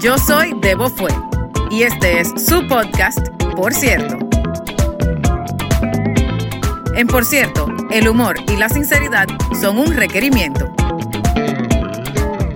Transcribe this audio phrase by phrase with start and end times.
[0.00, 1.10] Yo soy Debo Fue
[1.70, 3.18] y este es su podcast,
[3.54, 4.16] Por cierto.
[6.94, 9.26] En Por cierto, el humor y la sinceridad
[9.60, 10.72] son un requerimiento.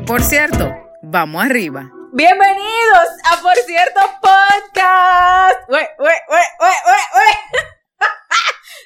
[0.07, 1.91] Por cierto, vamos arriba.
[2.13, 5.69] Bienvenidos a Por cierto Podcast.
[5.69, 6.41] Ue, ue, ue.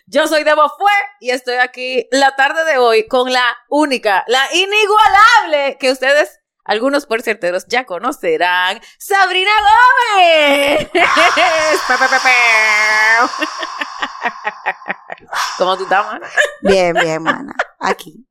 [0.06, 4.43] Yo soy Debo Fue y estoy aquí la tarde de hoy con la única, la
[4.53, 6.38] inigualable que ustedes
[6.69, 9.51] algunos por certeros ya conocerán, Sabrina
[10.15, 10.89] Gómez.
[15.59, 16.29] ¿Cómo tú estás, mana?
[16.61, 17.55] Bien, bien, mana.
[17.81, 18.29] Aquí.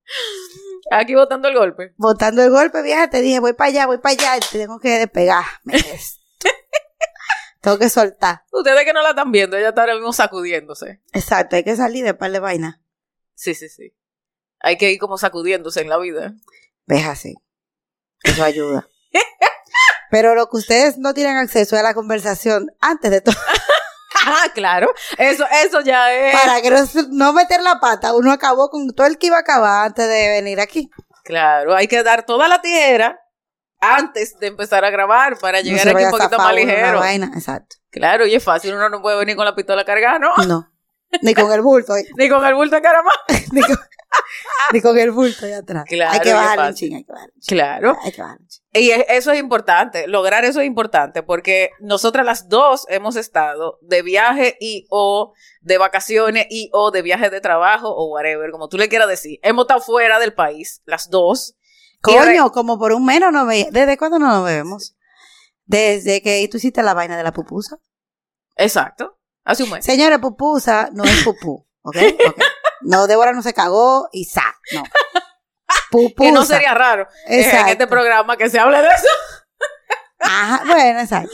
[0.92, 1.94] Aquí botando el golpe.
[1.98, 5.74] Botando el golpe, vieja, te dije, voy para allá, voy para allá, tengo que despegarme.
[7.62, 8.44] tengo que soltar.
[8.52, 11.02] Ustedes que no la están viendo, ella está ahora mismo sacudiéndose.
[11.12, 12.82] Exacto, hay que salir de par de vaina.
[13.34, 13.94] Sí, sí, sí.
[14.60, 16.36] Hay que ir como sacudiéndose en la vida.
[16.86, 17.36] Ves así.
[18.24, 18.88] Eso ayuda.
[20.10, 23.36] Pero lo que ustedes no tienen acceso es a la conversación antes de todo.
[24.26, 24.90] Ah, claro.
[25.18, 26.36] Eso, eso ya es.
[26.36, 26.78] Para que no,
[27.10, 30.30] no meter la pata, uno acabó con todo el que iba a acabar antes de
[30.30, 30.90] venir aquí.
[31.24, 33.20] Claro, hay que dar toda la tijera
[33.80, 37.00] antes de empezar a grabar para No llegar se aquí un poquito más ligero.
[37.00, 37.76] vaina, Exacto.
[37.90, 40.36] Claro, y es fácil, uno no puede venir con la pistola cargada, ¿no?
[40.46, 40.72] No.
[41.22, 41.94] Ni con el bulto.
[42.18, 43.12] Ni con el bulto de caramá.
[43.52, 43.78] ni, con,
[44.74, 45.86] ni con el bulto de atrás.
[45.88, 47.58] Claro, hay que bajar un ching, hay que bajar un ching.
[47.58, 47.98] Claro.
[48.04, 48.64] Hay que bajar un ching.
[48.74, 53.80] Y es- eso es importante, lograr eso es importante, porque nosotras las dos hemos estado
[53.82, 58.68] de viaje y o de vacaciones y o de viaje de trabajo o whatever, como
[58.70, 59.40] tú le quieras decir.
[59.44, 61.56] Hemos estado fuera del país, las dos.
[62.02, 63.74] Coño, como por un mes no nos veíamos.
[63.74, 64.96] ¿Desde cuándo no nos vemos?
[65.66, 67.78] Desde que tú hiciste la vaina de la pupusa.
[68.56, 69.20] Exacto.
[69.44, 69.86] Hace un mes.
[69.86, 71.96] Señores, pupusa no es pupú, ¿ok?
[72.28, 72.42] Ok.
[72.88, 74.84] No, Débora no se cagó y sa, no.
[75.92, 76.30] Pupusa.
[76.30, 79.08] Que no sería raro en este programa que se hable de eso.
[80.20, 81.32] Ajá, bueno, exacto.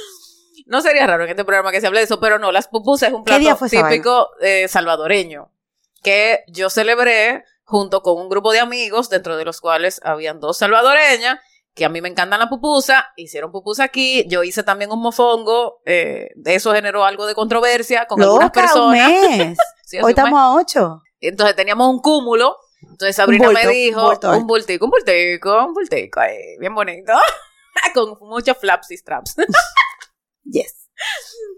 [0.65, 3.09] No sería raro en este programa que se hable de eso, pero no, las pupusas
[3.09, 5.51] es un ¿Qué día plato típico eh, salvadoreño
[6.01, 10.57] que yo celebré junto con un grupo de amigos, dentro de los cuales habían dos
[10.57, 11.39] salvadoreñas,
[11.75, 15.81] que a mí me encantan la pupusa, hicieron pupusa aquí, yo hice también un mofongo,
[15.85, 19.09] eh, eso generó algo de controversia con algunas Loca, un personas.
[19.09, 19.57] mes.
[19.85, 20.17] Sí, Hoy mes.
[20.17, 21.01] estamos a ocho.
[21.27, 22.57] Entonces teníamos un cúmulo.
[22.81, 26.75] Entonces Sabrina bulto, me dijo, un bulto, un bultico, un bultico, un bultico, ahí, bien
[26.75, 27.13] bonito,
[27.93, 29.35] con muchos flaps y straps.
[30.45, 30.89] Yes.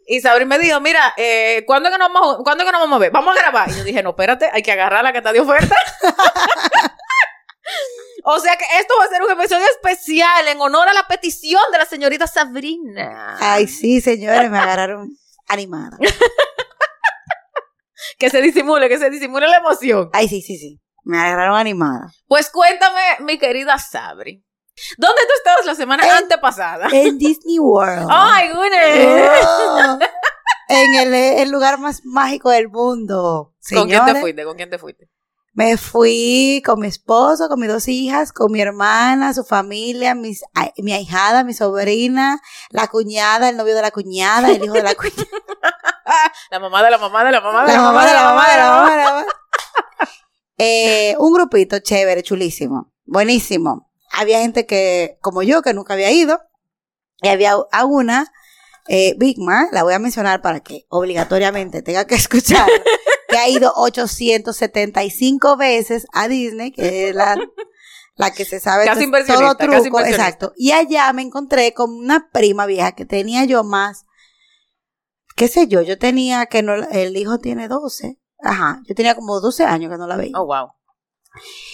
[0.05, 2.99] Y Sabrina me dijo, mira, eh, ¿cuándo, que nos vamos, ¿cuándo que nos vamos a
[2.99, 3.11] ver?
[3.11, 3.67] Vamos a grabar.
[3.71, 5.75] Y yo dije, no, espérate, hay que agarrar la que está de oferta.
[8.23, 11.63] o sea que esto va a ser un episodio especial en honor a la petición
[11.71, 13.37] de la señorita Sabrina.
[13.39, 15.97] Ay, sí, señores, me agarraron animada.
[18.17, 20.09] Que se disimule, que se disimule la emoción.
[20.13, 20.81] Ay, sí, sí, sí.
[21.03, 22.11] Me agarraron animada.
[22.27, 24.43] Pues cuéntame, mi querida Sabri.
[24.97, 26.87] ¿Dónde tú estabas la semana En- antepasada?
[26.91, 28.07] En Disney World.
[28.09, 28.49] ¡Ay!
[28.55, 28.63] Oh,
[30.67, 33.53] en el, el lugar más mágico del mundo.
[33.73, 34.43] ¿Con quién te fuiste?
[34.43, 35.09] ¿Con quién te fuiste?
[35.55, 40.43] Me fui con mi esposo, con mis dos hijas, con mi hermana, su familia, mis,
[40.77, 44.95] mi ahijada, mi sobrina, la cuñada, el novio de la cuñada, el hijo de la
[44.95, 45.25] cuñada.
[46.51, 48.57] La mamá de la mamá de la mamá de La mamá de la mamá de
[48.57, 49.25] la mamá de la mamá.
[50.57, 53.89] Eh, un grupito chévere, chulísimo, buenísimo.
[54.11, 56.41] Había gente que, como yo, que nunca había ido.
[57.21, 58.29] Y había a una,
[58.87, 62.69] eh, Big Ma, la voy a mencionar para que obligatoriamente tenga que escuchar,
[63.35, 67.37] que ha ido 875 veces a Disney, que es la,
[68.15, 70.23] la que se sabe Casi to- inversionista, todo casi truco, inversionista.
[70.27, 70.53] exacto.
[70.57, 74.05] Y allá me encontré con una prima vieja que tenía yo más,
[75.35, 78.19] qué sé yo, yo tenía que no, el hijo tiene 12.
[78.39, 80.33] Ajá, yo tenía como 12 años que no la veía.
[80.39, 80.69] Oh, wow.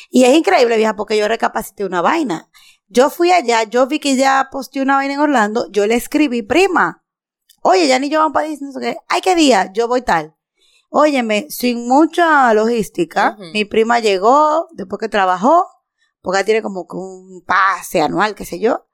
[0.09, 2.49] Y es increíble, vieja, porque yo recapacité una vaina.
[2.87, 6.41] Yo fui allá, yo vi que ya posteó una vaina en Orlando, yo le escribí,
[6.41, 7.05] prima,
[7.61, 8.97] oye, ya ni yo vamos para Disney, qué.
[9.07, 10.35] ay, qué día, yo voy tal.
[10.93, 15.65] Óyeme, sin mucha logística, mi prima llegó, después que trabajó,
[16.19, 18.89] porque ella tiene como que un pase anual, qué sé yo.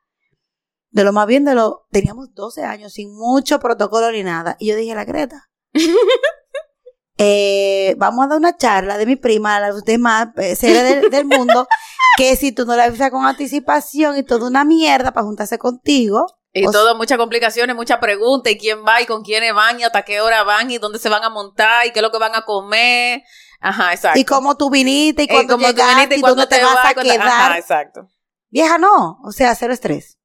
[0.92, 4.58] De lo más bien de lo, teníamos 12 años, sin mucho protocolo ni nada.
[4.60, 5.50] Y yo dije, la Greta,
[7.18, 11.10] eh, vamos a dar una charla de mi prima a los demás eh, seres del,
[11.10, 11.68] del mundo
[12.16, 16.28] que si tú no la avisas con anticipación y toda una mierda para juntarse contigo.
[16.58, 19.84] Y o todo, muchas complicaciones, muchas preguntas, y quién va, y con quiénes van, y
[19.84, 22.18] hasta qué hora van, y dónde se van a montar, y qué es lo que
[22.18, 23.24] van a comer.
[23.60, 24.20] Ajá, exacto.
[24.20, 26.94] Y cómo tú viniste y cuándo cómo tú llegaste viniste y dónde te, vas a
[26.94, 27.22] quedar.
[27.22, 28.08] Ajá, exacto.
[28.50, 30.18] Vieja no, o sea, cero estrés.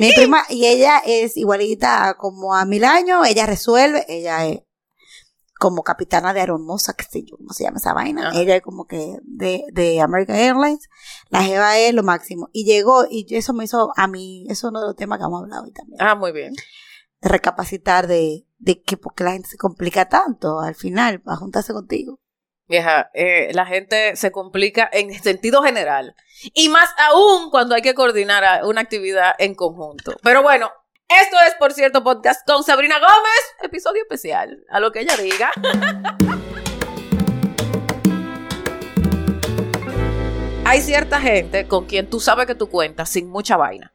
[0.00, 4.60] Mi prima, y ella es igualita como a mil años, ella resuelve, ella es
[5.60, 8.32] como capitana de Aeromosa, que sé yo, ¿cómo se llama esa vaina?
[8.34, 10.88] Ella es como que de, de American Airlines,
[11.28, 12.48] la jeva es lo máximo.
[12.54, 15.26] Y llegó, y eso me hizo a mí, eso es uno de los temas que
[15.26, 15.98] hemos hablado hoy también.
[16.00, 16.54] Ah, muy bien.
[17.20, 21.74] De recapacitar de, de que porque la gente se complica tanto al final para juntarse
[21.74, 22.20] contigo.
[22.66, 26.14] Vieja, eh, la gente se complica en sentido general.
[26.54, 30.16] Y más aún cuando hay que coordinar una actividad en conjunto.
[30.22, 30.70] Pero bueno,
[31.10, 35.50] esto es, por cierto, podcast con Sabrina Gómez, episodio especial, a lo que ella diga.
[40.64, 43.92] Hay cierta gente con quien tú sabes que tú cuentas sin mucha vaina.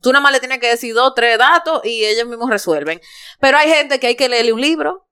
[0.00, 3.00] Tú nada más le tienes que decir dos, tres datos y ellos mismos resuelven.
[3.38, 5.08] Pero hay gente que hay que leerle un libro,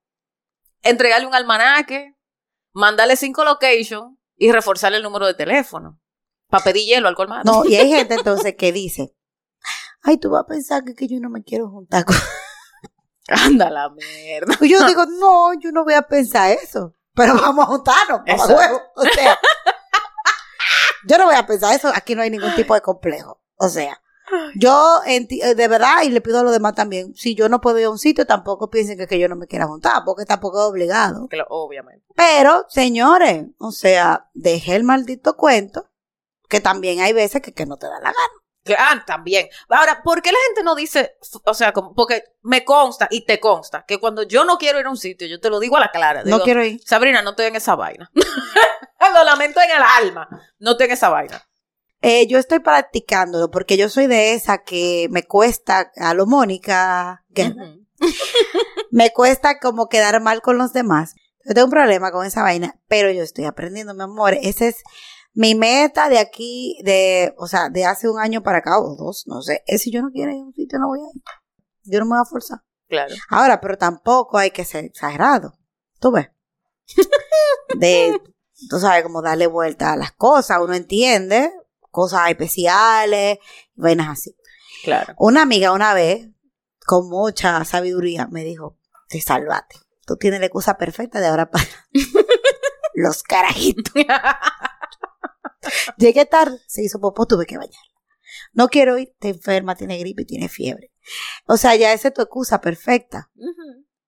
[0.83, 2.17] entregarle un almanaque,
[2.73, 6.01] mandarle cinco locations y reforzarle el número de teléfono
[6.49, 7.43] para pedir hielo al colmado.
[7.45, 9.16] No, y hay gente entonces que dice,
[10.07, 12.17] ay, tú vas a pensar que, yo no me quiero juntar con...
[13.29, 14.55] Anda la mierda.
[14.61, 18.81] Y yo digo, no, yo no voy a pensar eso, pero vamos a juntarnos, huevo.
[18.95, 19.37] O sea,
[21.09, 23.43] yo no voy a pensar eso, aquí no hay ningún tipo de complejo.
[23.57, 24.01] O sea,
[24.55, 25.27] yo, eh,
[25.57, 27.91] de verdad, y le pido a los demás también, si yo no puedo ir a
[27.91, 31.29] un sitio, tampoco piensen que, que yo no me quiera juntar, porque tampoco es obligado.
[31.49, 32.07] obviamente.
[32.15, 35.91] Pero, señores, o sea, deje el maldito cuento,
[36.49, 38.46] que también hay veces que, que no te da la gana.
[38.79, 39.49] Ah, también.
[39.69, 43.39] Ahora, ¿por qué la gente no dice, o sea, como, porque me consta y te
[43.39, 45.81] consta que cuando yo no quiero ir a un sitio, yo te lo digo a
[45.81, 46.23] la clara.
[46.25, 46.81] no quiero ir.
[46.85, 48.11] Sabrina, no estoy en esa vaina.
[49.15, 50.29] lo lamento en el alma.
[50.59, 51.47] No estoy en esa vaina.
[52.03, 57.25] Eh, yo estoy practicándolo porque yo soy de esa que me cuesta, a lo Mónica,
[58.91, 61.15] me cuesta como quedar mal con los demás.
[61.45, 64.35] Yo tengo un problema con esa vaina, pero yo estoy aprendiendo, mi amor.
[64.41, 64.83] Esa es
[65.37, 69.25] mi meta de aquí, de, o sea, de hace un año para acá o dos,
[69.27, 69.63] no sé.
[69.67, 71.23] Es si yo no quiero ir a un sitio, no voy a ir.
[71.85, 72.63] Yo no me voy a forzar.
[72.89, 73.15] Claro.
[73.29, 75.59] Ahora, pero tampoco hay que ser exagerado.
[76.01, 76.31] Tú ves.
[77.79, 78.19] de,
[78.71, 81.53] tú sabes, como darle vuelta a las cosas, uno entiende,
[81.91, 83.37] cosas especiales,
[83.75, 84.35] vainas así.
[84.85, 85.13] Claro.
[85.19, 86.31] Una amiga una vez,
[86.87, 88.79] con mucha sabiduría, me dijo,
[89.11, 89.77] te salvate.
[90.07, 91.67] Tú tienes la excusa perfecta de ahora para
[92.95, 93.93] los carajitos.
[95.99, 97.73] Llegué tarde, se hizo popó, tuve que bañar.
[98.53, 100.93] No quiero ir, te enferma, tiene gripe y tiene fiebre.
[101.47, 103.31] O sea, ya esa es tu excusa perfecta.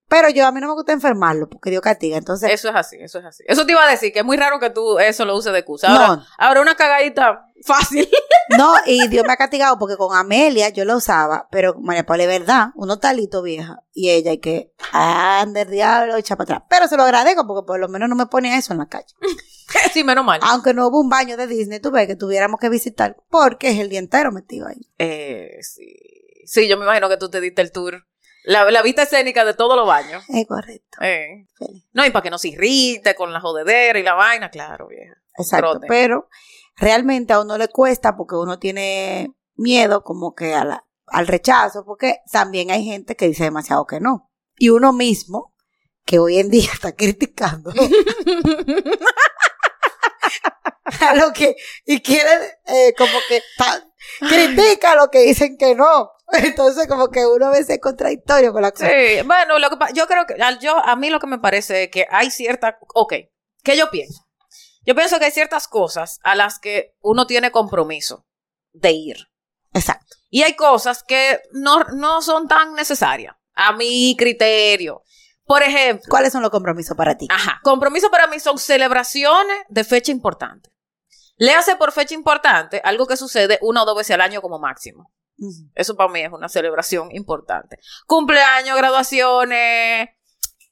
[0.09, 2.17] Pero yo a mí no me gusta enfermarlo porque Dios castiga.
[2.17, 2.51] Entonces.
[2.51, 3.45] Eso es así, eso es así.
[3.47, 5.59] Eso te iba a decir que es muy raro que tú eso lo uses de
[5.59, 5.89] excusa.
[5.89, 6.27] Ahora, no.
[6.39, 8.09] ahora una cagadita fácil.
[8.57, 12.23] No, y Dios me ha castigado porque con Amelia yo lo usaba, pero María Paula
[12.23, 16.63] es verdad, uno talito vieja y ella hay que andar el diablo echa para atrás.
[16.71, 19.13] Pero se lo agradezco porque por lo menos no me ponía eso en la calle.
[19.93, 20.41] sí, menos mal.
[20.43, 23.79] Aunque no hubo un baño de Disney, tú ves que tuviéramos que visitar porque es
[23.79, 24.91] el día entero metido ahí.
[24.99, 25.97] Eh, sí.
[26.45, 28.05] Sí, yo me imagino que tú te diste el tour
[28.49, 30.25] la, vista escénica de todos los baños.
[30.29, 30.99] Es correcto.
[31.03, 31.47] Eh.
[31.93, 35.17] No, y para que no se irrite con la jodedera y la vaina, claro, vieja.
[35.37, 35.81] Exacto.
[35.87, 36.29] Pero
[36.77, 42.21] realmente a uno le cuesta porque uno tiene miedo como que a al rechazo, porque
[42.31, 44.31] también hay gente que dice demasiado que no.
[44.57, 45.55] Y uno mismo,
[46.05, 47.73] que hoy en día está criticando.
[51.01, 52.31] a lo que, y quiere
[52.67, 53.43] eh, como que
[54.21, 56.11] critica lo que dicen que no.
[56.33, 58.89] Entonces, como que uno a veces es contradictorio con la cosa.
[58.89, 61.91] Sí, bueno, lo que, yo creo que yo, a mí lo que me parece es
[61.91, 62.79] que hay cierta.
[62.95, 63.15] Ok,
[63.63, 64.27] ¿qué yo pienso?
[64.85, 68.27] Yo pienso que hay ciertas cosas a las que uno tiene compromiso
[68.73, 69.17] de ir.
[69.73, 70.17] Exacto.
[70.31, 75.03] Y hay cosas que no, no son tan necesarias, a mi criterio.
[75.49, 76.05] Por ejemplo.
[76.11, 77.27] ¿Cuáles son los compromisos para ti?
[77.31, 77.59] Ajá.
[77.65, 80.71] Compromisos para mí son celebraciones de fecha importante.
[81.39, 84.59] Le hace por fecha importante algo que sucede una o dos veces al año como
[84.59, 85.11] máximo.
[85.75, 87.79] Eso para mí es una celebración importante.
[88.07, 90.11] Cumpleaños, graduaciones,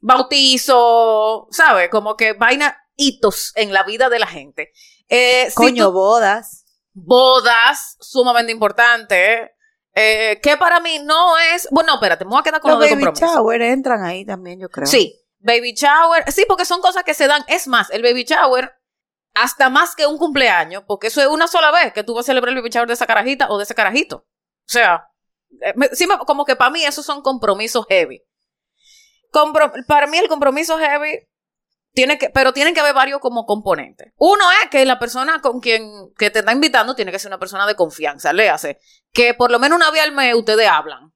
[0.01, 1.89] bautizo, ¿sabes?
[1.89, 4.73] Como que vaina, hitos en la vida de la gente.
[5.09, 6.67] Eh, Coño, bodas.
[6.93, 9.56] Bodas, sumamente importante.
[9.99, 11.69] Eh, que para mí no es.
[11.71, 14.61] Bueno, espérate, me voy a quedar con Los lo de baby shower entran ahí también,
[14.61, 14.87] yo creo.
[14.87, 16.31] Sí, baby shower.
[16.31, 17.43] Sí, porque son cosas que se dan.
[17.49, 18.75] Es más, el baby shower,
[19.33, 22.27] hasta más que un cumpleaños, porque eso es una sola vez que tú vas a
[22.27, 24.17] celebrar el baby shower de esa carajita o de ese carajito.
[24.19, 25.09] O sea,
[25.63, 28.23] eh, sí, como que para mí esos son compromisos heavy.
[29.89, 31.27] para mí el compromiso heavy
[31.97, 34.13] tiene que, pero tienen que haber varios como componentes.
[34.19, 37.39] Uno es que la persona con quien que te está invitando tiene que ser una
[37.39, 38.79] persona de confianza, léase,
[39.15, 41.15] que por lo menos una vez al mes ustedes hablan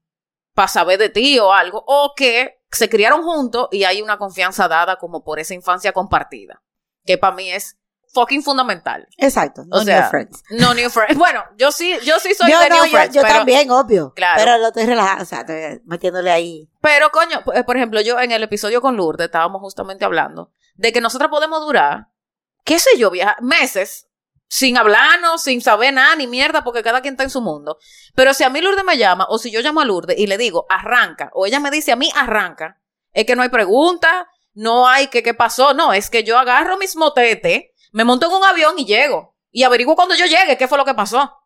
[0.54, 4.68] para saber de ti o algo, o que se criaron juntos y hay una confianza
[4.68, 6.62] dada como por esa infancia compartida,
[7.04, 7.76] que para mí es
[8.14, 9.06] fucking fundamental.
[9.18, 9.64] Exacto.
[9.66, 10.42] No new friends.
[10.48, 11.18] No new friends.
[11.18, 13.14] Bueno, yo sí, yo sí soy de new friends.
[13.14, 14.14] Yo, también, obvio.
[14.14, 14.40] Claro.
[14.42, 16.70] Pero lo estoy relajando, o sea, estoy metiéndole ahí.
[16.80, 20.92] Pero, coño, eh, por ejemplo, yo en el episodio con Lourdes estábamos justamente hablando de
[20.92, 22.08] que nosotros podemos durar,
[22.64, 24.08] qué sé yo, viajar meses
[24.48, 27.78] sin hablarnos, sin saber nada ni mierda, porque cada quien está en su mundo.
[28.14, 30.38] Pero si a mí Lourdes me llama, o si yo llamo a Lourdes y le
[30.38, 32.80] digo, arranca, o ella me dice a mí, arranca,
[33.12, 36.78] es que no hay pregunta, no hay que qué pasó, no, es que yo agarro
[36.78, 39.36] mis motetes, me monto en un avión y llego.
[39.50, 41.36] Y averiguo cuando yo llegue qué fue lo que pasó.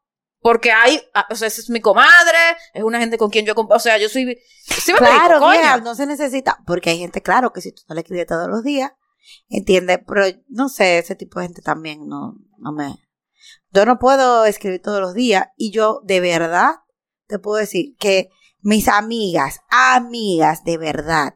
[0.40, 3.78] Porque hay, ah, o sea, es mi comadre, es una gente con quien yo, o
[3.80, 7.62] sea, yo soy, ¿sí me claro, mira, no se necesita, porque hay gente, claro, que
[7.62, 8.92] si tú no le escribes todos los días,
[9.48, 12.96] entiende, pero no sé, ese tipo de gente también no, no me,
[13.70, 16.76] yo no puedo escribir todos los días y yo de verdad
[17.26, 18.28] te puedo decir que
[18.60, 21.34] mis amigas, amigas de verdad,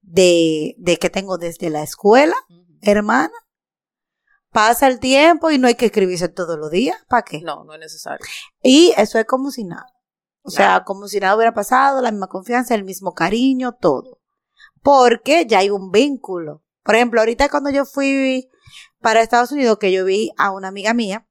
[0.00, 2.34] de, de que tengo desde la escuela,
[2.80, 3.32] hermana,
[4.52, 6.96] pasa el tiempo y no hay que escribirse todos los días.
[7.08, 7.40] ¿Para qué?
[7.40, 8.24] No, no es necesario.
[8.62, 9.86] Y eso es como si nada.
[10.42, 14.20] O sea, como si nada hubiera pasado, la misma confianza, el mismo cariño, todo.
[14.82, 16.64] Porque ya hay un vínculo.
[16.82, 18.48] Por ejemplo, ahorita cuando yo fui
[19.00, 21.26] para Estados Unidos, que yo vi a una amiga mía,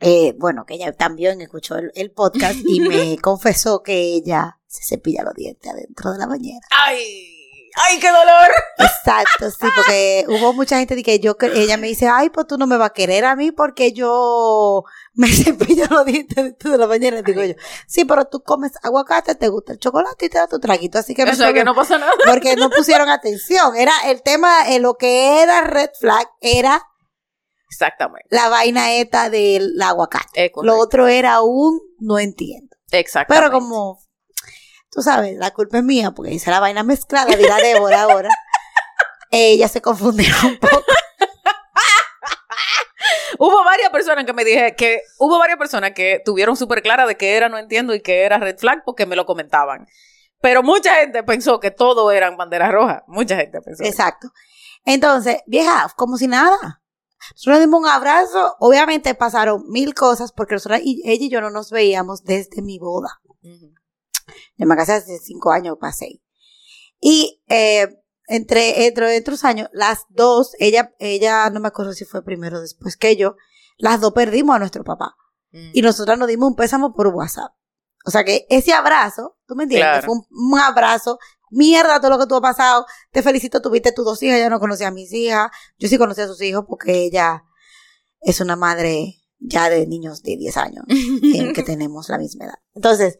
[0.00, 5.22] eh, bueno, que ella también escuchó el podcast y me confesó que ella se cepilla
[5.22, 6.66] los dientes adentro de la bañera.
[6.70, 7.35] ¡Ay!
[7.78, 8.48] ¡Ay, qué dolor!
[8.78, 12.66] Exacto, sí, porque hubo mucha gente que yo, ella me dice, ay, pues tú no
[12.66, 17.20] me vas a querer a mí porque yo me cepillo los dientes de la mañana.
[17.20, 17.54] Digo yo,
[17.86, 21.14] sí, pero tú comes aguacate, te gusta el chocolate y te da tu traguito, así
[21.14, 21.24] que...
[21.24, 22.12] O sea, que no pasa nada.
[22.26, 23.76] Porque no pusieron atención.
[23.76, 26.82] Era el tema, en lo que era red flag, era...
[27.68, 28.28] Exactamente.
[28.30, 30.50] La vaina esta del aguacate.
[30.62, 32.74] lo otro era un no entiendo.
[32.90, 33.48] Exactamente.
[33.48, 33.98] Pero como
[34.90, 38.30] tú sabes, la culpa es mía porque hice la vaina mezclada, dirá Débora ahora.
[39.30, 40.76] Ella se confundió un poco.
[43.38, 47.16] hubo varias personas que me dije que hubo varias personas que tuvieron súper clara de
[47.16, 49.86] que era no entiendo y que era red flag porque me lo comentaban.
[50.40, 53.02] Pero mucha gente pensó que todo eran banderas rojas.
[53.06, 53.84] Mucha gente pensó.
[53.84, 54.28] Exacto.
[54.84, 56.82] Entonces, vieja, como si nada.
[57.32, 58.56] Nosotros dimos un abrazo.
[58.60, 63.20] Obviamente pasaron mil cosas porque nosotros, ella y yo no nos veíamos desde mi boda.
[64.56, 66.22] Yo me casé hace cinco años, pasé.
[67.00, 67.88] Y eh,
[68.26, 72.60] entre, entre otros años, las dos, ella, ella, no me acuerdo si fue primero o
[72.60, 73.36] después que yo,
[73.78, 75.16] las dos perdimos a nuestro papá.
[75.52, 75.70] Mm.
[75.74, 77.52] Y nosotras nos dimos un pésamo por WhatsApp.
[78.04, 80.04] O sea que ese abrazo, ¿tú me entiendes?
[80.04, 81.18] Fue un, abrazo.
[81.50, 82.86] Mierda todo lo que tú has pasado.
[83.10, 84.38] Te felicito, tuviste tus dos hijas.
[84.38, 85.50] Ya no conocía a mis hijas.
[85.78, 87.44] Yo sí conocí a sus hijos porque ella
[88.20, 90.84] es una madre ya de niños de 10 años
[91.54, 92.58] que tenemos la misma edad.
[92.74, 93.18] Entonces,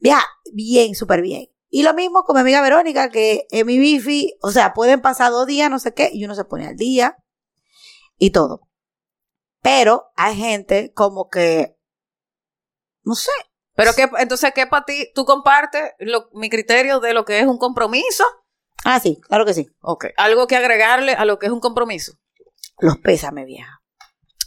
[0.00, 1.48] ya, bien, súper bien.
[1.68, 5.30] Y lo mismo con mi amiga Verónica, que en mi bifi, o sea, pueden pasar
[5.30, 7.16] dos días, no sé qué, y uno se pone al día
[8.18, 8.68] y todo.
[9.62, 11.76] Pero hay gente como que,
[13.04, 13.30] no sé.
[13.74, 15.10] Pero que, entonces, ¿qué para ti?
[15.14, 15.92] ¿Tú compartes
[16.32, 18.24] mi criterio de lo que es un compromiso?
[18.84, 19.68] Ah, sí, claro que sí.
[19.80, 20.06] Ok.
[20.16, 22.14] ¿Algo que agregarle a lo que es un compromiso?
[22.78, 23.80] Los pésame, vieja.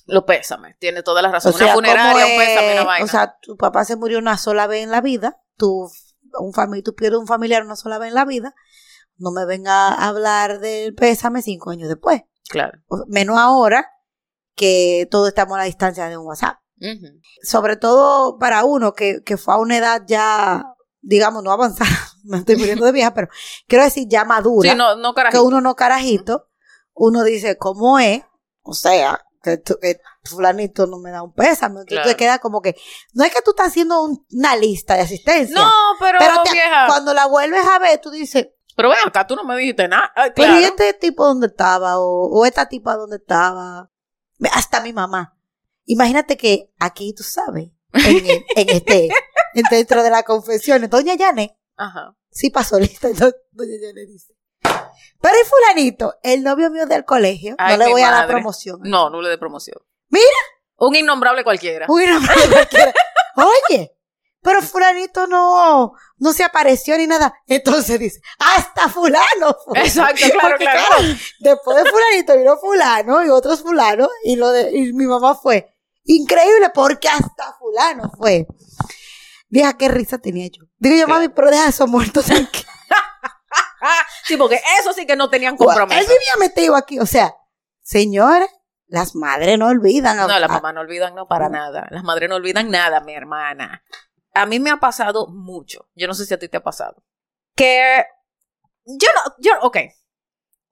[0.06, 1.54] Los pésame, tiene toda la razón.
[1.56, 3.06] una funeraria, un pésame, una vaina.
[3.06, 5.90] O sea, tu papá se murió una sola vez en la vida tu,
[6.40, 8.54] un tú pierdes un familiar una sola vez en la vida,
[9.18, 12.22] no me venga a hablar del pésame cinco años después.
[12.50, 12.80] Claro.
[13.08, 13.90] Menos ahora
[14.56, 16.58] que todos estamos a la distancia de un WhatsApp.
[17.44, 20.66] Sobre todo para uno que, que fue a una edad ya,
[21.00, 21.90] digamos, no avanzada,
[22.24, 23.30] me estoy muriendo de vieja, pero
[23.68, 24.72] quiero decir ya madura.
[24.72, 26.50] Sí, no, no que uno no carajito,
[26.94, 28.24] uno dice, ¿cómo es?
[28.64, 29.62] O sea, que,
[30.24, 31.82] fulanito no me da un pésame.
[31.82, 32.76] Entonces te queda como que,
[33.14, 34.02] no es que tú estás haciendo
[34.32, 35.56] una lista de asistencia.
[35.56, 36.20] No, pero,
[36.52, 36.88] vieja.
[36.88, 40.12] cuando la vuelves a ver, tú dices, pero ven acá, tú no me dijiste nada.
[40.36, 42.00] Pero ¿y este tipo dónde estaba?
[42.00, 43.92] O, o esta tipa dónde estaba?
[44.52, 45.38] Hasta mi mamá.
[45.86, 48.26] Imagínate que aquí, tú sabes, en,
[48.56, 49.10] en este,
[49.70, 52.16] dentro de la confesión, doña Yane, Ajá.
[52.30, 54.34] sí pasó lista, entonces doña Yane dice,
[55.22, 58.80] pero el fulanito, el novio mío del colegio, no le voy a dar promoción.
[58.84, 59.78] No, no le dé promoción.
[60.14, 60.26] Mira.
[60.78, 61.88] Un innombrable cualquiera.
[61.90, 62.94] Un innombrable cualquiera.
[63.36, 63.98] Oye,
[64.42, 67.34] pero fulanito no, no se apareció ni nada.
[67.48, 69.58] Entonces dice, hasta fulano.
[69.74, 70.82] Exacto, claro, claro.
[71.40, 75.74] Después de fulanito vino fulano y otros fulanos y lo de, y mi mamá fue
[76.04, 78.46] increíble porque hasta fulano fue.
[79.48, 80.64] Vieja, qué risa tenía yo.
[80.78, 82.68] Digo yo, mami, pero deja esos muertos tranquilos.
[84.26, 86.00] sí, porque eso sí que no tenían compromiso.
[86.00, 87.34] Él vivía metido aquí, o sea,
[87.82, 88.50] señores,
[88.94, 90.18] las madres no olvidan.
[90.18, 91.88] no, las mamás no olvidan, no, para nada.
[91.90, 93.84] Las madres no olvidan nada, mi hermana.
[94.36, 95.90] A mí me ha pasado mucho.
[95.96, 97.04] Yo no sé si a ti te ha pasado.
[97.56, 98.06] Que
[98.86, 99.78] yo no, yo, ok.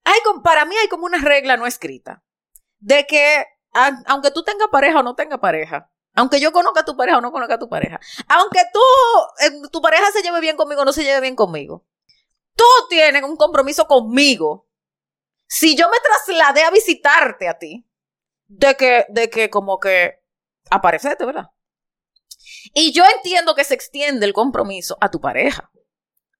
[0.03, 2.23] Hay, para mí hay como una regla no escrita
[2.77, 3.43] de que
[4.05, 7.21] aunque tú tengas pareja o no tengas pareja, aunque yo conozca a tu pareja o
[7.21, 8.79] no conozca a tu pareja, aunque tú,
[9.39, 11.87] eh, tu pareja se lleve bien conmigo o no se lleve bien conmigo,
[12.55, 14.67] tú tienes un compromiso conmigo.
[15.47, 17.87] Si yo me trasladé a visitarte a ti,
[18.51, 20.19] de que, de que como que
[20.69, 21.49] aparecete, ¿verdad?
[22.73, 25.71] Y yo entiendo que se extiende el compromiso a tu pareja.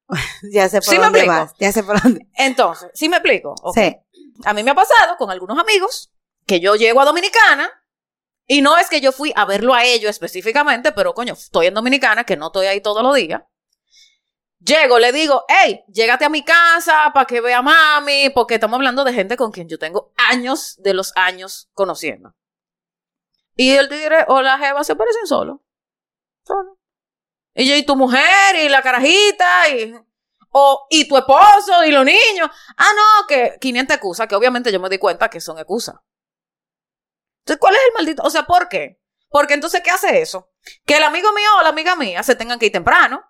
[0.51, 1.53] ya sé por dónde vas.
[1.59, 2.27] Ya sé por dónde.
[2.35, 3.55] Entonces, ¿sí me explico?
[3.73, 3.95] Sí.
[4.43, 6.11] A mí me ha pasado con algunos amigos
[6.45, 7.69] que yo llego a Dominicana
[8.47, 11.73] y no es que yo fui a verlo a ellos específicamente, pero coño, estoy en
[11.73, 13.43] Dominicana, que no estoy ahí todos los días.
[14.63, 18.75] Llego, le digo, hey, llégate a mi casa para que vea a mami, porque estamos
[18.77, 22.35] hablando de gente con quien yo tengo años de los años conociendo.
[23.55, 25.63] Y el tigre o la jeva se parecen solo.
[26.45, 26.77] Solo.
[27.55, 29.95] Y yo, y tu mujer, y la carajita, y.
[30.51, 32.49] O, y tu esposo, y los niños.
[32.77, 35.95] Ah, no, que 500 excusas, que obviamente yo me di cuenta que son excusas.
[37.39, 38.23] Entonces, ¿cuál es el maldito?
[38.23, 39.01] O sea, ¿por qué?
[39.29, 40.51] Porque entonces, ¿qué hace eso?
[40.85, 43.23] Que el amigo mío o la amiga mía se tengan que ir temprano.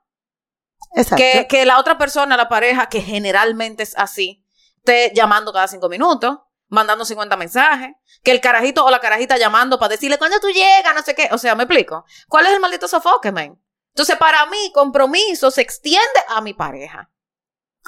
[0.96, 1.18] Exacto.
[1.18, 4.46] Que, que la otra persona, la pareja, que generalmente es así,
[4.78, 7.92] esté llamando cada cinco minutos, mandando 50 mensajes,
[8.24, 11.30] que el carajito o la carajita llamando para decirle cuándo tú llegas, no sé qué.
[11.32, 12.06] O sea, me explico.
[12.28, 13.62] ¿Cuál es el maldito sofoque, man?
[13.90, 17.12] Entonces, para mí, compromiso se extiende a mi pareja.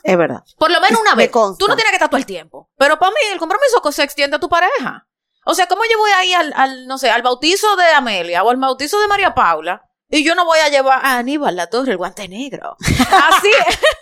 [0.04, 0.44] Es verdad.
[0.58, 1.32] Por lo menos una vez.
[1.32, 2.70] Tú no tienes que estar todo el tiempo.
[2.78, 5.08] Pero para mí, el compromiso se extiende a tu pareja.
[5.46, 8.44] O sea, ¿cómo yo voy a ir al, al, no sé, al bautizo de Amelia
[8.44, 9.83] o al bautizo de María Paula?
[10.14, 12.78] Y yo no voy a llevar a Aníbal la torre, el guante negro.
[12.80, 13.50] Así,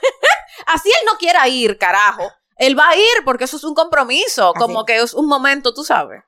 [0.67, 2.29] así él no quiera ir, carajo.
[2.57, 5.85] Él va a ir porque eso es un compromiso, como que es un momento, tú
[5.85, 6.21] sabes.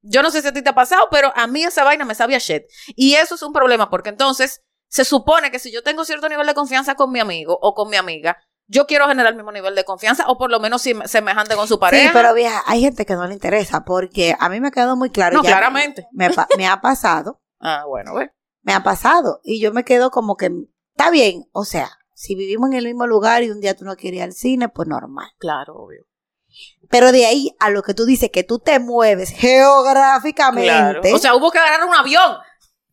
[0.00, 2.14] Yo no sé si a ti te ha pasado, pero a mí esa vaina me
[2.14, 2.62] sabía shit.
[2.94, 6.46] Y eso es un problema porque entonces se supone que si yo tengo cierto nivel
[6.46, 8.38] de confianza con mi amigo o con mi amiga,
[8.68, 11.78] yo quiero generar el mismo nivel de confianza o por lo menos semejante con su
[11.78, 12.04] pareja.
[12.04, 14.96] Sí, pero vieja, hay gente que no le interesa porque a mí me ha quedado
[14.96, 15.36] muy claro.
[15.36, 16.06] No, claramente.
[16.12, 16.26] Me,
[16.66, 17.42] ha pasado.
[17.60, 18.32] ah, bueno, ve.
[18.66, 20.50] Me ha pasado y yo me quedo como que
[20.90, 23.94] está bien, o sea, si vivimos en el mismo lugar y un día tú no
[23.94, 25.30] quieres ir al cine, pues normal.
[25.38, 26.04] Claro, obvio.
[26.90, 30.66] Pero de ahí a lo que tú dices, que tú te mueves geográficamente.
[30.66, 31.00] Claro.
[31.14, 32.38] O sea, hubo que agarrar un avión.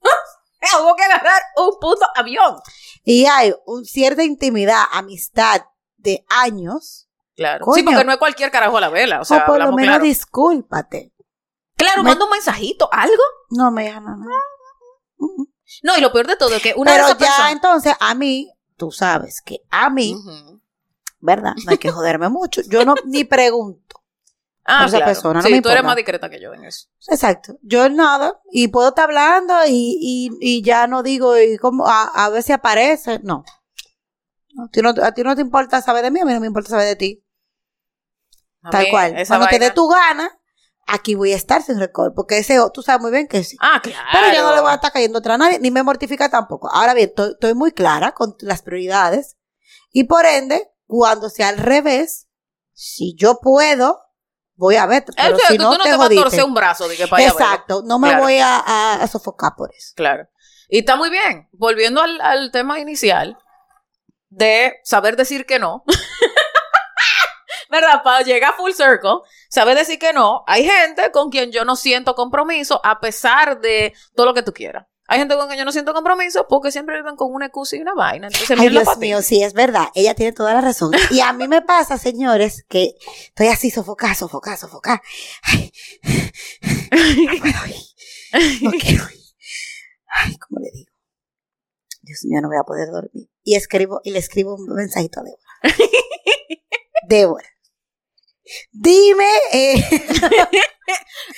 [0.79, 2.55] hubo que agarrar un puto avión.
[3.03, 5.63] Y hay un, cierta intimidad, amistad
[5.97, 7.09] de años.
[7.35, 7.65] Claro.
[7.73, 9.21] sí, porque no es cualquier carajo a la vela.
[9.21, 11.15] O, sea, por lo menos discúlpate.
[11.75, 13.23] Claro, manda un mensajito, algo.
[13.49, 14.17] No, me no, no.
[15.17, 15.47] No,
[15.81, 19.41] y lo peor de todo es que una Pero ya entonces, a mí, tú sabes
[19.41, 20.15] que a mí,
[21.19, 21.53] ¿verdad?
[21.65, 22.61] No hay que joderme mucho.
[22.67, 23.99] Yo no ni pregunto.
[24.65, 25.41] Ah, esa persona.
[25.41, 26.87] No sí, tú eres más discreta que yo en eso.
[27.09, 27.57] Exacto.
[27.63, 28.39] Yo nada.
[28.49, 32.43] Y puedo estar hablando y, y, y ya no digo, y como, a, a ver
[32.43, 33.19] si aparece.
[33.23, 33.43] No.
[34.57, 36.47] A ti no, a ti no te importa saber de mí, a mí no me
[36.47, 37.25] importa saber de ti.
[38.71, 39.15] Tal cual.
[39.27, 40.31] Cuando te dé tu gana,
[40.87, 42.13] aquí voy a estar sin récord.
[42.15, 43.57] Porque ese, tú sabes muy bien que sí.
[43.59, 44.07] Ah, claro.
[44.11, 46.69] Pero yo no le voy a estar cayendo otra a nadie, ni me mortifica tampoco.
[46.71, 49.37] Ahora bien, estoy muy clara con las prioridades.
[49.91, 52.27] Y por ende, cuando sea al revés,
[52.73, 54.01] si yo puedo,
[54.55, 56.95] voy a ver, pero si no, tú no te, vas a torcer un brazo de
[56.95, 58.57] que para Exacto, no me voy a,
[59.01, 59.93] a, sofocar por eso.
[59.95, 60.27] Claro.
[60.67, 61.47] Y está muy bien.
[61.51, 63.37] Volviendo al, al tema inicial
[64.29, 65.83] de saber decir que no.
[67.69, 68.03] ¿Verdad?
[68.03, 69.21] Para llegar full circle,
[69.53, 70.43] saber decir que no.
[70.47, 74.51] Hay gente con quien yo no siento compromiso a pesar de todo lo que tú
[74.51, 74.87] quieras.
[75.07, 77.81] Hay gente con quien yo no siento compromiso porque siempre viven con una excusa y
[77.81, 78.27] una vaina.
[78.27, 79.89] Entonces, Ay, Dios mío, sí, es verdad.
[79.93, 80.91] Ella tiene toda la razón.
[81.11, 82.95] Y a mí me pasa, señores, que
[83.27, 85.03] estoy así sofocada, sofocada, sofocada.
[85.43, 85.71] Ay,
[86.91, 88.63] no puedo ir.
[88.63, 89.23] No quiero ir.
[90.15, 90.91] Ay, ¿cómo le digo?
[92.01, 93.29] Dios mío, no voy a poder dormir.
[93.43, 95.43] Y escribo, y le escribo un mensajito a Débora.
[97.07, 97.52] Débora.
[98.71, 99.29] Dime.
[99.51, 100.15] Eh, este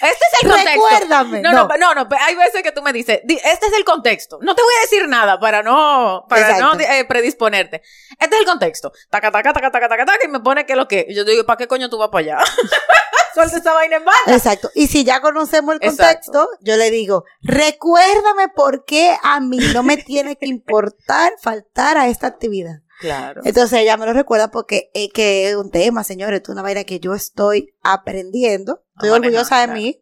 [0.02, 0.72] es el contexto.
[0.72, 1.42] Recuérdame.
[1.42, 4.40] No, no, no, no, hay veces que tú me dices, este es el contexto.
[4.42, 7.82] No te voy a decir nada para no, para no eh, predisponerte.
[8.20, 8.92] Este es el contexto.
[9.10, 11.08] Taca, taca, taca, taca, taca, taca, y me pone que lo que.
[11.10, 12.40] Yo digo, ¿para qué coño tú vas para allá?
[13.36, 14.34] Suelta esa vaina en banda.
[14.34, 14.72] Exacto.
[14.74, 19.84] Y si ya conocemos el contexto, yo le digo, recuérdame por qué a mí no
[19.84, 22.80] me tiene que importar faltar a esta actividad.
[23.02, 23.42] Claro.
[23.44, 26.86] Entonces ella me lo recuerda porque es que es un tema, señores, es una vaina
[26.86, 28.86] que yo estoy aprendiendo.
[28.96, 30.02] Estoy orgullosa de mí.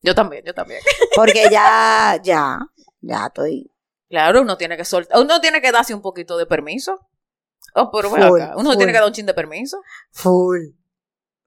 [0.00, 0.80] Yo también, yo también.
[1.16, 2.60] Porque ya, ya,
[3.00, 3.68] ya estoy.
[4.08, 7.00] Claro, uno tiene que soltar, uno tiene que darse un poquito de permiso.
[7.74, 8.54] Oh, pero acá.
[8.56, 9.82] Uno tiene que dar un chin de permiso.
[10.12, 10.83] Full.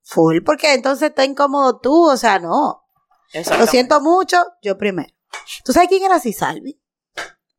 [0.09, 2.85] Full, porque entonces está incómodo tú, o sea, no.
[3.33, 5.13] Lo siento mucho, yo primero.
[5.65, 6.81] ¿Tú sabes quién era así, Salvi?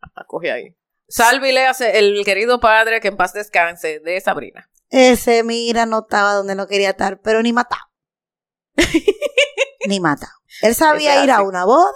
[0.00, 0.74] Ah, coge ahí.
[1.08, 4.70] Salvi le hace el querido padre que en paz descanse de Sabrina.
[4.88, 7.82] Ese, mira, no estaba donde no quería estar, pero ni matado.
[9.86, 10.32] ni mata.
[10.62, 11.92] Él sabía ir a una boda.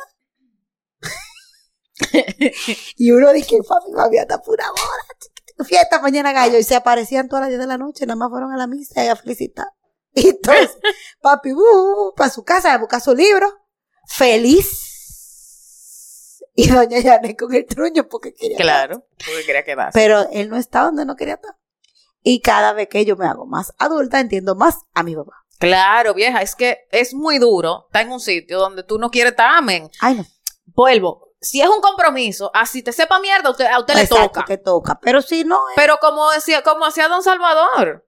[2.96, 5.66] y uno dice, papi, papi, hasta pura boda.
[5.66, 6.58] Fiesta mañana gallo.
[6.58, 8.04] Y se aparecían todas las 10 de la noche.
[8.04, 9.68] Nada más fueron a la misa y a felicitar.
[10.14, 10.77] Y entonces,
[11.22, 13.48] papi, uh, para su casa a buscar su libro.
[14.07, 14.90] Feliz.
[16.55, 19.98] Y doña Janet con el truño porque quería Claro, porque quería quedarse.
[19.98, 21.57] Pero él no está donde no quería estar.
[22.22, 25.33] Y cada vez que yo me hago más adulta, entiendo más a mi papá.
[25.59, 29.33] Claro, vieja, es que es muy duro estar en un sitio donde tú no quieres
[29.33, 29.90] estar, amén.
[30.01, 30.27] Ay, no.
[30.66, 31.31] Vuelvo.
[31.40, 34.44] Si es un compromiso, así te sepa mierda, a usted, a usted le toca.
[34.44, 35.01] que toca.
[35.01, 38.07] Pero si no, eh, Pero como decía, como hacía Don Salvador.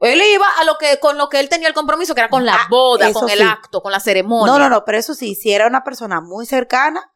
[0.00, 2.46] Él iba a lo que, con lo que él tenía el compromiso, que era con
[2.46, 4.52] la Ah, boda, con el acto, con la ceremonia.
[4.52, 7.12] no, no, no, pero eso sí, si era una persona muy cercana,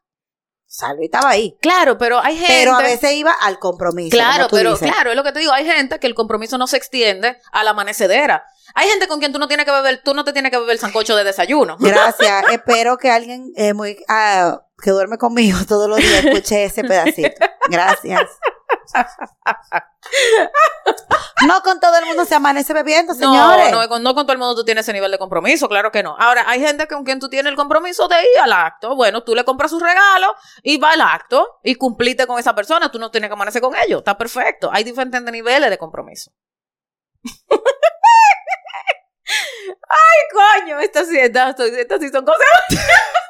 [0.65, 1.55] Salvi estaba ahí.
[1.61, 2.51] Claro, pero hay gente.
[2.51, 4.09] Pero a veces iba al compromiso.
[4.17, 4.91] Claro, pero dices.
[4.91, 5.53] claro, es lo que te digo.
[5.53, 8.43] Hay gente que el compromiso no se extiende a la amanecedera.
[8.73, 10.73] Hay gente con quien tú no tienes que beber, tú no te tienes que beber
[10.73, 11.77] el sancocho de desayuno.
[11.79, 12.45] Gracias.
[12.51, 17.29] Espero que alguien eh, muy ah, que duerme conmigo todos los días escuche ese pedacito.
[17.69, 18.31] Gracias.
[21.45, 23.71] No con todo el mundo se amanece bebiendo, señores.
[23.71, 25.91] No, no, con, no con todo el mundo tú tienes ese nivel de compromiso, claro
[25.91, 26.15] que no.
[26.17, 28.95] Ahora, hay gente con quien tú tienes el compromiso de ir al acto.
[28.95, 32.91] Bueno, tú le compras su regalo y va al acto y cumpliste con esa persona.
[32.91, 33.99] Tú no tienes que amanecer con ellos.
[33.99, 34.69] Está perfecto.
[34.71, 36.31] Hay diferentes niveles de compromiso.
[39.89, 42.41] Ay, coño, estas sí, estas, estas sí son cosas.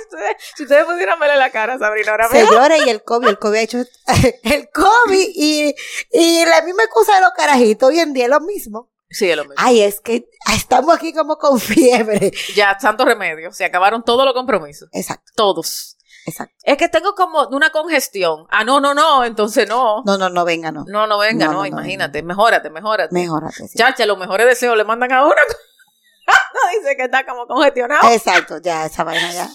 [0.56, 2.48] Si ustedes- pudieran verle la cara, Sabrina, ahora mismo.
[2.48, 3.78] Señores, y el COVID, el COVID ha hecho
[4.42, 5.74] el COVID y,
[6.10, 8.90] y la misma excusa de los carajitos hoy en día es lo mismo.
[9.10, 9.56] Sí, es lo mismo.
[9.58, 12.32] Ay, es que estamos aquí como con fiebre.
[12.54, 13.52] Ya, santo remedio.
[13.52, 14.88] Se acabaron todos los compromisos.
[14.92, 15.98] Exacto, Todos.
[16.24, 16.54] exacto.
[16.62, 18.46] Es que tengo como una congestión.
[18.48, 20.02] Ah, no, no, no, entonces no.
[20.06, 20.84] No, no, no, venga, no.
[20.86, 23.12] No, no venga, No, no, no, no, imagínate, mejórate, mejórate.
[23.14, 23.68] Mejorate.
[23.68, 23.76] sí.
[23.76, 25.34] Chacha, los mejores deseos le mandan a uno.
[26.26, 28.08] no dice que está como congestionado.
[28.10, 29.48] Exacto, ya, esa vaina ya.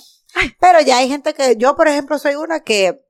[0.60, 3.04] Pero ya hay gente que, yo por ejemplo soy una que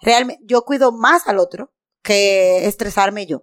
[0.00, 3.42] realmente, yo cuido más al otro que estresarme yo.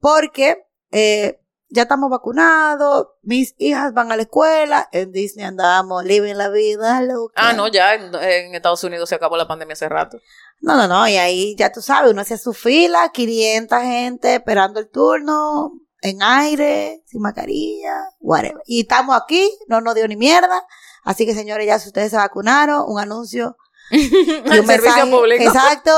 [0.00, 6.34] Porque eh, ya estamos vacunados, mis hijas van a la escuela, en Disney andamos, living
[6.34, 7.34] la vida loca.
[7.36, 10.18] Ah, no, ya en, en Estados Unidos se acabó la pandemia hace rato.
[10.60, 14.80] No, no, no, y ahí ya tú sabes, uno hacía su fila, 500 gente esperando
[14.80, 15.72] el turno,
[16.02, 18.62] en aire, sin mascarilla, whatever.
[18.66, 20.66] Y estamos aquí, no nos dio ni mierda.
[21.04, 23.56] Así que señores, ya si ustedes se vacunaron, un anuncio.
[23.90, 25.42] y un servicio público.
[25.44, 25.90] Exacto.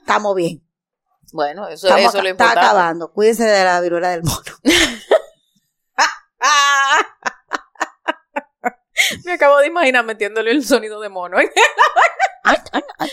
[0.00, 0.62] Estamos bien.
[1.32, 2.60] Bueno, eso, Estamos eso es lo acá- está importante.
[2.66, 3.12] acabando.
[3.12, 4.42] Cuídense de la viruela del mono.
[9.24, 11.38] Me acabo de imaginar metiéndole el sonido de mono.
[11.38, 11.50] ¿eh?
[12.44, 13.10] Ay, ay, ay.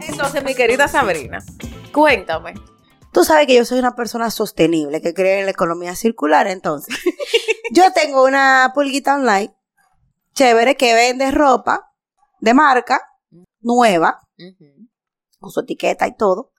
[0.00, 1.38] Entonces, mi querida Sabrina,
[1.92, 2.54] cuéntame.
[3.12, 6.94] Tú sabes que yo soy una persona sostenible, que cree en la economía circular, entonces.
[7.72, 9.54] yo tengo una pulguita online,
[10.34, 11.92] chévere, que vende ropa
[12.40, 13.00] de marca,
[13.60, 14.20] nueva,
[15.38, 16.52] con su etiqueta y todo,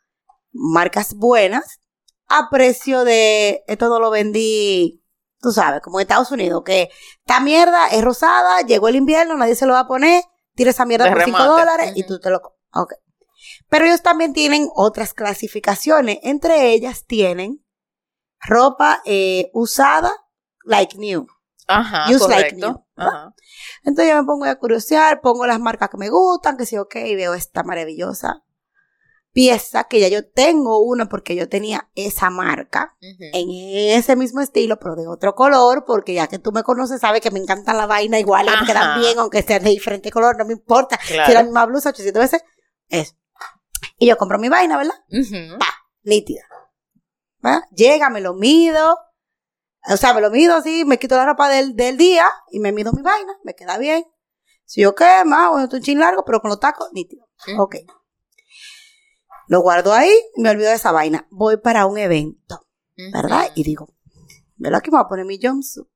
[0.52, 1.80] marcas buenas,
[2.28, 5.04] a precio de, esto no lo vendí,
[5.40, 6.90] tú sabes, como en Estados Unidos, que
[7.26, 10.24] esta mierda es rosada, llegó el invierno, nadie se lo va a poner,
[10.56, 11.60] tira esa mierda De por 5 remate.
[11.60, 12.42] dólares y tú te lo...
[12.74, 12.94] Ok.
[13.70, 17.64] Pero ellos también tienen otras clasificaciones, entre ellas tienen
[18.40, 20.12] ropa eh, usada,
[20.64, 21.28] like new.
[21.68, 23.34] Ajá, Use like new, Ajá.
[23.84, 26.94] Entonces yo me pongo a curiosear, pongo las marcas que me gustan, que sí, ok,
[27.16, 28.44] veo esta maravillosa
[29.34, 33.48] pieza que ya yo tengo una porque yo tenía esa marca en
[33.98, 37.32] ese mismo estilo, pero de otro color, porque ya que tú me conoces, sabes que
[37.32, 40.54] me encantan la vaina igual, me quedan bien, aunque sean de diferente color, no me
[40.54, 41.00] importa.
[41.08, 41.26] Claro.
[41.26, 42.44] Si la misma blusa 800 veces,
[42.90, 43.16] eso.
[44.04, 44.96] Y yo compro mi vaina, ¿verdad?
[45.10, 45.58] Ujú.
[46.04, 46.44] Nítida.
[47.74, 48.98] Llega, me lo mido.
[49.90, 52.74] O sea, me lo mido así, me quito la ropa del, del día y me
[52.74, 54.06] mido mi vaina, me queda bien.
[54.66, 57.30] Si yo qué, más, bueno, estoy un chin largo, pero con los tacos, nítido.
[57.58, 57.76] Ok.
[59.48, 61.26] Lo guardo ahí, me olvido de esa vaina.
[61.32, 62.68] Voy para un evento,
[63.14, 63.52] ¿verdad?
[63.56, 63.88] Y digo,
[64.58, 65.88] ¿verdad que me voy a poner mi jumpsuit?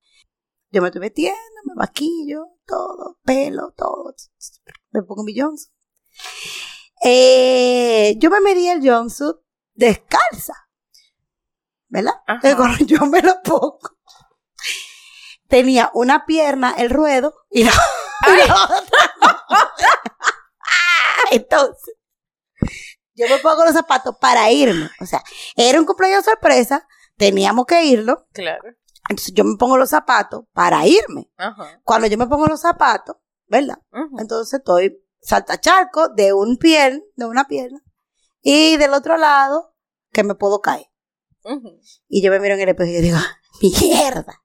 [0.72, 4.14] Yo me estoy metiendo, me maquillo, todo, pelo, todo.
[4.92, 5.74] Me pongo mi jumpsuit.
[7.04, 9.36] Eh, yo me medí el jumpsuit
[9.74, 10.54] descalza,
[11.88, 12.14] ¿verdad?
[12.26, 12.78] Ajá.
[12.86, 13.80] Yo me lo pongo,
[15.48, 17.72] tenía una pierna, el ruedo, y la,
[18.28, 19.46] y la otra.
[21.32, 21.96] Entonces,
[23.16, 24.90] yo me pongo los zapatos para irme.
[25.02, 25.24] O sea,
[25.56, 28.28] era un cumpleaños sorpresa, teníamos que irlo.
[28.34, 28.64] Claro.
[29.10, 31.32] Entonces, yo me pongo los zapatos para irme.
[31.38, 31.80] Ajá.
[31.84, 33.80] Cuando yo me pongo los zapatos, ¿verdad?
[34.20, 37.84] Entonces estoy saltacharco de un piel, de una pierna,
[38.42, 39.76] y del otro lado,
[40.12, 40.88] que me puedo caer.
[42.08, 43.18] Y yo me miro en el espejo y digo,
[43.62, 44.42] mierda.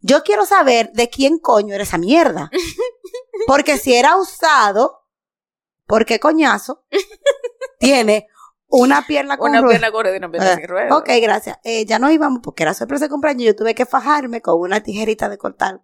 [0.00, 2.50] Yo quiero saber de quién coño era esa mierda.
[3.46, 5.06] Porque si era usado,
[5.86, 6.84] ¿por qué coñazo?
[7.78, 8.28] Tiene
[8.68, 10.96] una pierna con Una pierna con rueda y una pierna sin rueda.
[10.96, 11.58] Ok, gracias.
[11.64, 13.46] Eh, ya no íbamos porque era sorpresa de cumpleaños.
[13.46, 15.82] Yo tuve que fajarme con una tijerita de cortar.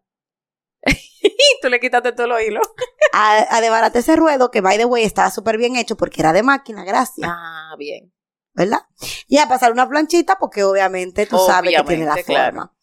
[0.86, 2.66] Y tú le quitaste todo los hilos.
[3.12, 6.32] A, a desbaratar ese ruedo que, by the way, estaba súper bien hecho porque era
[6.32, 7.28] de máquina, gracias.
[7.30, 8.12] Ah, bien.
[8.52, 8.80] ¿Verdad?
[9.26, 12.44] Y a pasar una planchita porque obviamente tú sabes que tiene la claro.
[12.52, 12.76] forma.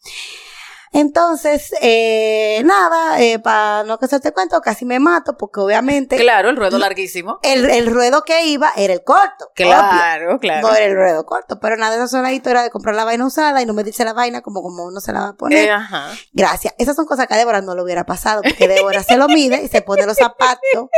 [0.94, 6.16] Entonces, eh, nada, eh, para no que se te cuento, casi me mato porque obviamente
[6.16, 7.38] Claro, el ruedo larguísimo.
[7.42, 9.46] el, el ruedo que iba era el corto.
[9.56, 9.66] obvio.
[9.70, 10.68] Claro, claro.
[10.68, 13.62] No era el ruedo corto, pero nada, esa sonadito era de comprar la vaina usada
[13.62, 15.68] y no medirse la vaina como, como uno se la va a poner.
[15.68, 16.10] Eh, ajá.
[16.32, 16.74] Gracias.
[16.76, 19.62] Esas son cosas que a Débora no le hubiera pasado, porque Débora se lo mide
[19.62, 20.88] y se pone los zapatos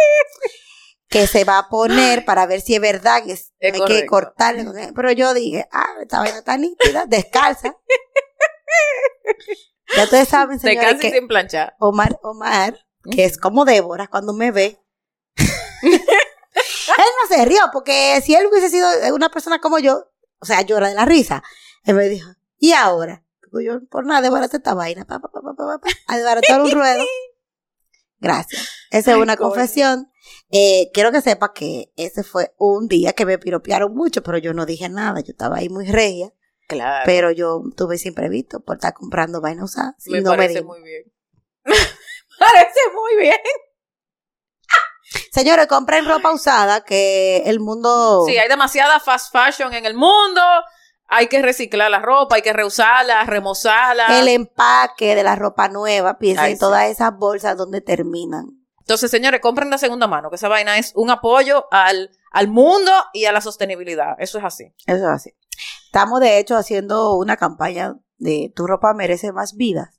[1.09, 4.07] que se va a poner para ver si es verdad que es- Es hay que
[4.07, 4.66] cortarle.
[4.92, 7.76] Pero yo dije, ah, esta vaina está nítida, descalza.
[9.97, 11.75] ya ustedes saben, Te señores, casi que sin planchar.
[11.79, 14.81] Omar, Omar, que es como Débora cuando me ve.
[15.37, 20.62] Él no se rió, porque si él hubiese sido una persona como yo, o sea,
[20.62, 21.42] llora de la risa.
[21.85, 23.25] Él me dijo, ¿y ahora?
[23.62, 25.05] Yo, por nada, desbarata esta vaina.
[25.05, 27.05] Pa, pa, pa, pa, pa, pa, a desbaratar un ruedo.
[28.18, 28.68] Gracias.
[28.90, 30.11] Esa es una confesión.
[30.51, 34.55] Eh, quiero que sepa que ese fue un día que me piropearon mucho, pero yo
[34.55, 35.20] no dije nada.
[35.20, 36.33] Yo estaba ahí muy regia,
[36.66, 37.03] Claro.
[37.05, 39.94] pero yo tuve siempre visto por estar comprando vaina usada.
[40.07, 40.64] me no me parece di.
[40.64, 41.03] muy bien.
[41.64, 43.38] parece muy bien.
[45.33, 48.24] Señores, compren ropa usada que el mundo...
[48.27, 50.40] Sí, hay demasiada fast fashion en el mundo.
[51.07, 54.18] Hay que reciclar la ropa, hay que reusarla, remozarla.
[54.18, 56.61] el empaque de la ropa nueva, piensen en sí.
[56.61, 58.46] todas esas bolsas donde terminan.
[58.81, 62.92] Entonces, señores, compren la segunda mano, que esa vaina es un apoyo al, al mundo
[63.12, 64.14] y a la sostenibilidad.
[64.18, 64.74] Eso es así.
[64.87, 65.31] Eso es así.
[65.94, 69.90] Estamos de hecho haciendo una campaña de Tu ropa merece más vidas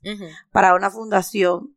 [0.52, 1.74] para una fundación.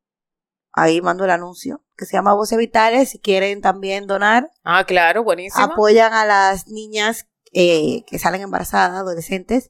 [0.73, 3.11] Ahí mando el anuncio que se llama Voces Vitales.
[3.11, 5.63] Si quieren también donar, Ah, claro, buenísimo.
[5.63, 9.69] apoyan a las niñas eh, que salen embarazadas, adolescentes,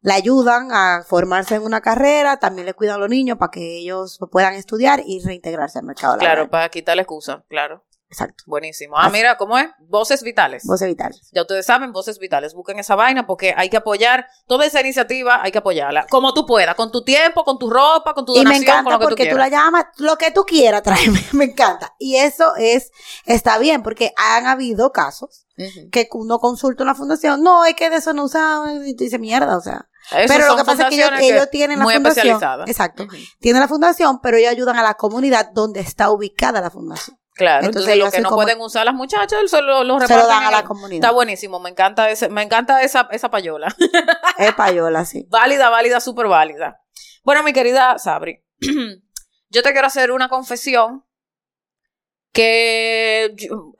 [0.00, 3.76] la ayudan a formarse en una carrera, también le cuidan a los niños para que
[3.80, 6.34] ellos puedan estudiar y reintegrarse al mercado laboral.
[6.36, 7.84] Claro, para quitar la excusa, claro.
[8.10, 8.42] Exacto.
[8.46, 8.96] Buenísimo.
[8.98, 9.12] Ah, Así.
[9.12, 9.68] mira, ¿cómo es?
[9.78, 10.64] Voces vitales.
[10.66, 11.28] Voces Vitales.
[11.32, 15.40] Ya ustedes saben, Voces Vitales, busquen esa vaina porque hay que apoyar toda esa iniciativa,
[15.40, 16.06] hay que apoyarla.
[16.10, 18.72] Como tú puedas, con tu tiempo, con tu ropa, con tu Y me donación, con
[18.72, 21.94] encanta lo que tú porque tú, la llamas, lo que tú quieras, tráeme, me encanta.
[21.98, 22.90] Y eso es,
[23.26, 25.46] está bien, porque han habido casos
[25.92, 29.20] que uno consulta una fundación, no, es que de eso no usaban, y tú dices
[29.20, 29.88] mierda, o sea.
[30.10, 32.40] Pero lo que pasa es que ellos, ellos tienen la muy fundación.
[32.66, 33.06] Exacto.
[33.38, 37.19] Tienen la fundación, pero ellos ayudan a la comunidad donde está ubicada la fundación.
[37.40, 40.00] Claro, Entonces, entonces, lo que no como- pueden usar las muchachas, eso lo, lo Se
[40.00, 40.96] lo reparten dan a la el- comunidad.
[40.96, 43.74] Está buenísimo, me encanta ese, me encanta esa, esa payola.
[44.38, 45.26] Es payola, sí.
[45.30, 46.80] válida, válida, súper válida.
[47.24, 48.44] Bueno, mi querida Sabri,
[49.48, 51.04] yo te quiero hacer una confesión
[52.32, 53.72] que yo-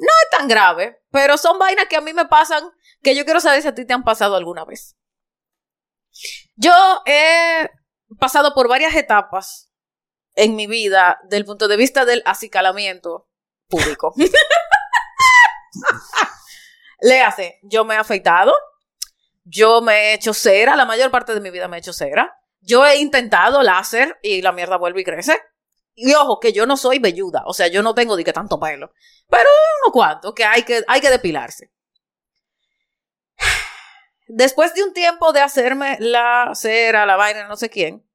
[0.00, 2.62] no es tan grave, pero son vainas que a mí me pasan
[3.02, 4.96] que yo quiero saber si a ti te han pasado alguna vez.
[6.56, 6.72] Yo
[7.06, 7.68] he
[8.18, 9.67] pasado por varias etapas
[10.38, 13.28] en mi vida del punto de vista del acicalamiento
[13.68, 14.14] público.
[17.00, 18.54] Le hace, yo me he afeitado,
[19.44, 22.36] yo me he hecho cera, la mayor parte de mi vida me he hecho cera.
[22.60, 25.40] Yo he intentado láser y la mierda vuelve y crece.
[25.94, 28.60] Y ojo, que yo no soy velluda, o sea, yo no tengo de que tanto
[28.60, 28.92] pelo,
[29.28, 29.48] pero
[29.82, 31.72] uno cuanto, que hay que, hay que depilarse.
[34.28, 38.07] Después de un tiempo de hacerme la cera, la vaina, no sé quién,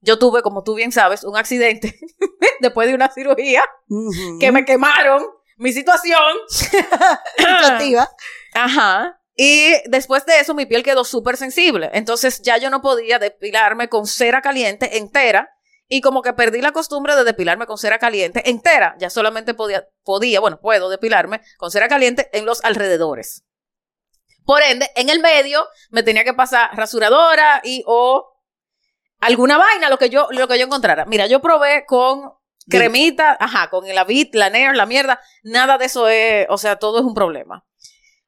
[0.00, 1.98] yo tuve, como tú bien sabes, un accidente
[2.60, 3.64] después de una cirugía
[4.40, 5.24] que me quemaron
[5.56, 6.22] mi situación.
[8.54, 9.20] Ajá.
[9.34, 11.90] Y después de eso mi piel quedó súper sensible.
[11.92, 15.50] Entonces ya yo no podía depilarme con cera caliente entera.
[15.90, 18.94] Y como que perdí la costumbre de depilarme con cera caliente entera.
[18.98, 23.44] Ya solamente podía, podía, bueno, puedo depilarme con cera caliente en los alrededores.
[24.44, 28.37] Por ende, en el medio me tenía que pasar rasuradora y o
[29.20, 31.04] alguna vaina, lo que yo, lo que yo encontrara.
[31.04, 32.32] Mira, yo probé con
[32.68, 35.20] cremita, ajá, con el Avit, la Nair, la mierda.
[35.42, 37.64] Nada de eso es, o sea, todo es un problema.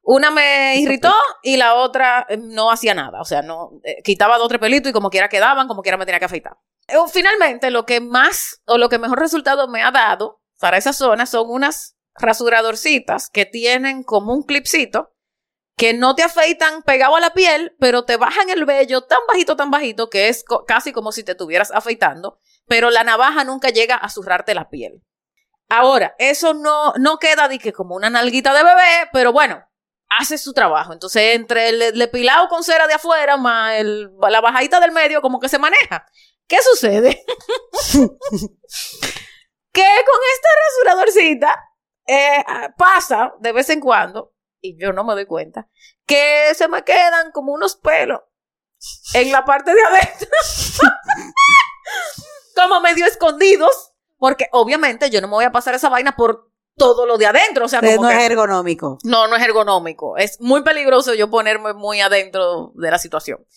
[0.03, 3.21] Una me irritó y la otra eh, no hacía nada.
[3.21, 6.07] O sea, no eh, quitaba dos tres pelitos y como quiera quedaban, como quiera me
[6.07, 6.57] tenía que afeitar.
[6.89, 10.93] Eh, Finalmente, lo que más o lo que mejor resultado me ha dado para esa
[10.93, 15.10] zona son unas rasuradorcitas que tienen como un clipcito
[15.81, 19.57] que no te afeitan pegado a la piel, pero te bajan el vello tan bajito,
[19.57, 23.95] tan bajito que es casi como si te estuvieras afeitando, pero la navaja nunca llega
[23.95, 25.03] a zurrarte la piel.
[25.71, 29.65] Ahora, eso no, no queda de que como una nalguita de bebé, pero bueno,
[30.11, 30.93] hace su trabajo.
[30.93, 35.41] Entonces, entre el, el pilado con cera de afuera más la bajadita del medio, como
[35.41, 36.05] que se maneja.
[36.47, 37.25] ¿Qué sucede?
[39.73, 40.49] que con esta
[40.85, 41.59] rasuradorcita
[42.07, 42.45] eh,
[42.77, 45.69] pasa de vez en cuando, y yo no me doy cuenta,
[46.07, 48.21] que se me quedan como unos pelos
[49.15, 50.29] en la parte de adentro,
[52.55, 57.07] como medio escondidos, porque obviamente yo no me voy a pasar esa vaina por todo
[57.07, 57.67] lo de adentro.
[57.67, 58.99] O sea, no es ergonómico.
[59.05, 60.17] No, no es ergonómico.
[60.17, 63.47] Es muy peligroso yo ponerme muy adentro de la situación.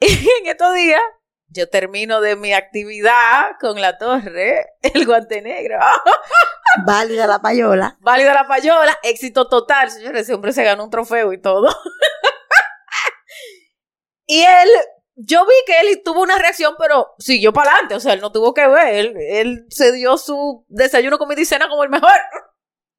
[0.00, 1.00] Y en estos días,
[1.48, 5.78] yo termino de mi actividad con la torre, el guante negro.
[6.84, 7.96] Válida la payola.
[8.00, 10.22] Válida la payola, éxito total, señores.
[10.22, 11.68] Ese hombre se ganó un trofeo y todo.
[14.26, 14.68] y él,
[15.16, 17.96] yo vi que él tuvo una reacción, pero siguió para adelante.
[17.96, 18.94] O sea, él no tuvo que ver.
[18.94, 22.10] Él, él se dio su desayuno con mi cena como el mejor.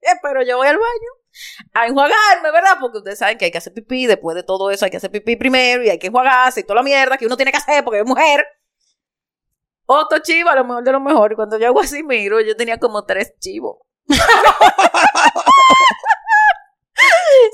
[0.24, 1.12] Pero yo voy al baño
[1.74, 2.78] a enjuagarme, ¿verdad?
[2.80, 5.12] Porque ustedes saben que hay que hacer pipí, después de todo eso hay que hacer
[5.12, 7.84] pipí primero y hay que enjuagarse y toda la mierda que uno tiene que hacer
[7.84, 8.46] porque es mujer.
[9.94, 11.36] Otro chivo, a lo mejor de lo mejor.
[11.36, 13.78] Cuando yo hago así, miro, yo tenía como tres chivos.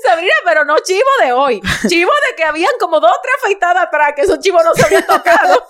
[0.04, 1.60] Sabrina, pero no chivo de hoy.
[1.88, 4.84] Chivo de que habían como dos o tres afeitadas atrás, que esos chivos no se
[4.84, 5.66] habían tocado.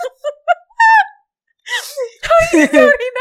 [2.52, 3.20] Ay, Sabrina.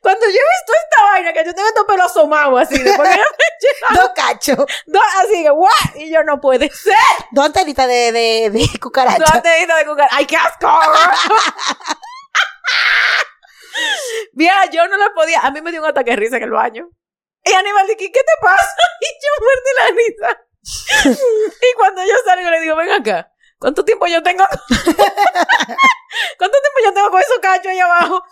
[0.00, 2.90] Cuando yo he visto esta vaina, que yo tengo estos pelos asomados así, de
[3.94, 4.56] Dos cachos.
[4.86, 5.94] Dos, así que, ¿what?
[5.96, 6.94] Y yo, no puede ser.
[7.30, 9.18] Dos antenitas de, de, de cucaracha.
[9.18, 10.16] Dos antenitas de cucaracha.
[10.16, 10.70] ¡Ay, qué asco!
[14.32, 15.40] Mira, yo no la podía.
[15.40, 16.88] A mí me dio un ataque de risa en el baño.
[17.44, 18.76] Y Aníbal dije, ¿qué te pasa?
[19.00, 20.30] Y yo muerde la risa.
[21.62, 23.32] y cuando yo salgo le digo, ven acá.
[23.58, 24.44] ¿Cuánto tiempo yo tengo?
[26.38, 28.22] ¿Cuánto tiempo yo tengo con esos cachos ahí abajo?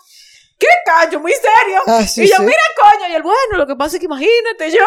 [0.59, 1.19] ¿Qué cacho?
[1.19, 1.81] Muy serio.
[1.87, 3.07] Ah, y yo, mira, coño.
[3.09, 4.85] Y él, bueno, lo que pasa es que imagínate, yo.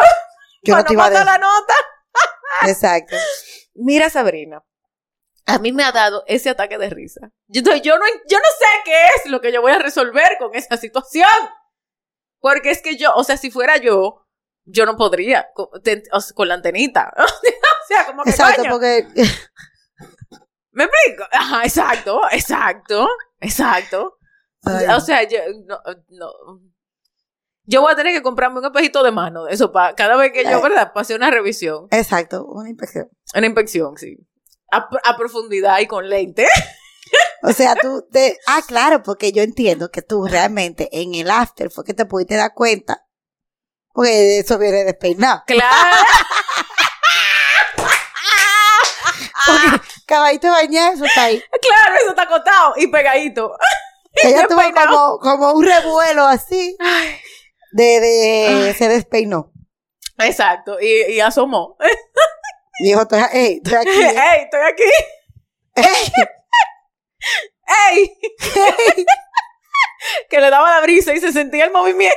[0.63, 1.73] Yo no te iba a la nota.
[2.63, 3.15] Exacto.
[3.75, 4.63] Mira, Sabrina.
[5.49, 7.31] A mí me ha dado ese ataque de risa.
[7.47, 10.55] Yo, yo, no, yo no sé qué es lo que yo voy a resolver con
[10.55, 11.29] esa situación.
[12.39, 14.25] Porque es que yo, o sea, si fuera yo,
[14.65, 17.11] yo no podría con, la antenita.
[17.17, 18.29] o sea, como que.
[18.29, 19.07] Exacto, porque.
[20.71, 21.23] ¿Me explico?
[21.31, 23.07] Ajá, exacto, exacto,
[23.39, 24.17] exacto.
[24.65, 26.31] O sea, yo no, no.
[27.63, 30.43] Yo voy a tener que comprarme un espejito de mano, eso para cada vez que
[30.43, 30.61] yo.
[30.61, 30.91] ¿verdad?
[30.93, 31.87] Pase una revisión.
[31.91, 33.09] Exacto, una inspección.
[33.35, 34.17] Una inspección, sí.
[34.71, 36.47] A, profundidad y con lente.
[37.41, 38.37] O sea, tú te...
[38.47, 42.35] Ah, claro, porque yo entiendo que tú realmente en el after fue que te pudiste
[42.35, 43.07] dar cuenta.
[43.93, 45.43] Porque eso viene despeinado.
[45.47, 45.97] Claro.
[49.47, 51.41] porque caballito bañado, eso está ahí.
[51.61, 53.53] Claro, eso está acotado y pegadito.
[54.23, 56.77] Ella tuvo como, como un revuelo así.
[57.71, 59.51] De, de se despeinó.
[60.17, 61.77] Exacto, y, y asomó.
[62.79, 64.01] Dijo, estoy, hey, estoy aquí.
[64.01, 64.83] ¡Ey, estoy aquí!
[65.75, 66.13] ¡Ey!
[67.91, 68.17] ¡Ey!
[70.29, 72.15] que le daba la brisa y se sentía el movimiento.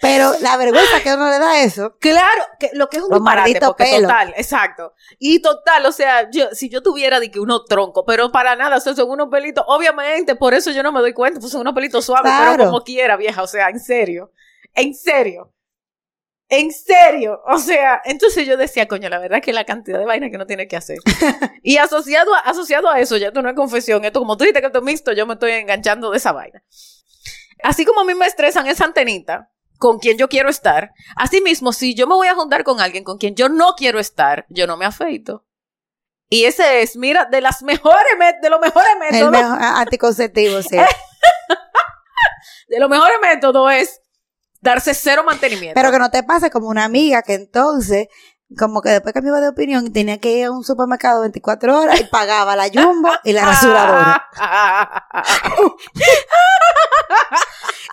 [0.00, 1.96] Pero la vergüenza que uno le da eso.
[1.98, 4.94] Claro, que lo que es un disparate, porque total, exacto.
[5.18, 8.78] Y total, o sea, yo, si yo tuviera de que uno tronco, pero para nada,
[8.78, 11.60] o sea, son unos pelitos, obviamente, por eso yo no me doy cuenta, pues son
[11.62, 14.32] unos pelitos suaves, pero como quiera, vieja, o sea, en serio,
[14.74, 15.52] en serio.
[16.52, 20.04] En serio, o sea, entonces yo decía, coño, la verdad es que la cantidad de
[20.04, 20.98] vaina que no tiene que hacer.
[21.62, 24.60] y asociado a, asociado a eso, ya esto no es confesión, esto como tú dijiste
[24.60, 26.64] que esto es mixto, yo me estoy enganchando de esa vaina.
[27.62, 30.90] Así como a mí me estresan esa antenita, con quien yo quiero estar.
[31.14, 34.44] Asimismo, si yo me voy a juntar con alguien con quien yo no quiero estar,
[34.48, 35.46] yo no me afeito.
[36.28, 39.22] Y ese es, mira, de las mejores, de los mejores métodos.
[39.22, 40.78] El mejor anticonceptivo, sí.
[42.68, 44.00] de los mejores métodos es
[44.60, 45.74] darse cero mantenimiento.
[45.74, 48.08] Pero que no te pase como una amiga que entonces,
[48.58, 52.00] como que después cambiaba de opinión y tenía que ir a un supermercado 24 horas
[52.00, 54.28] y pagaba la jumbo y la rasuradora.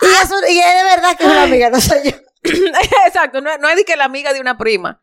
[0.02, 2.16] y, eso, y es de verdad que es una amiga, no soy yo.
[3.06, 5.00] Exacto, no, no es de que la amiga de una prima.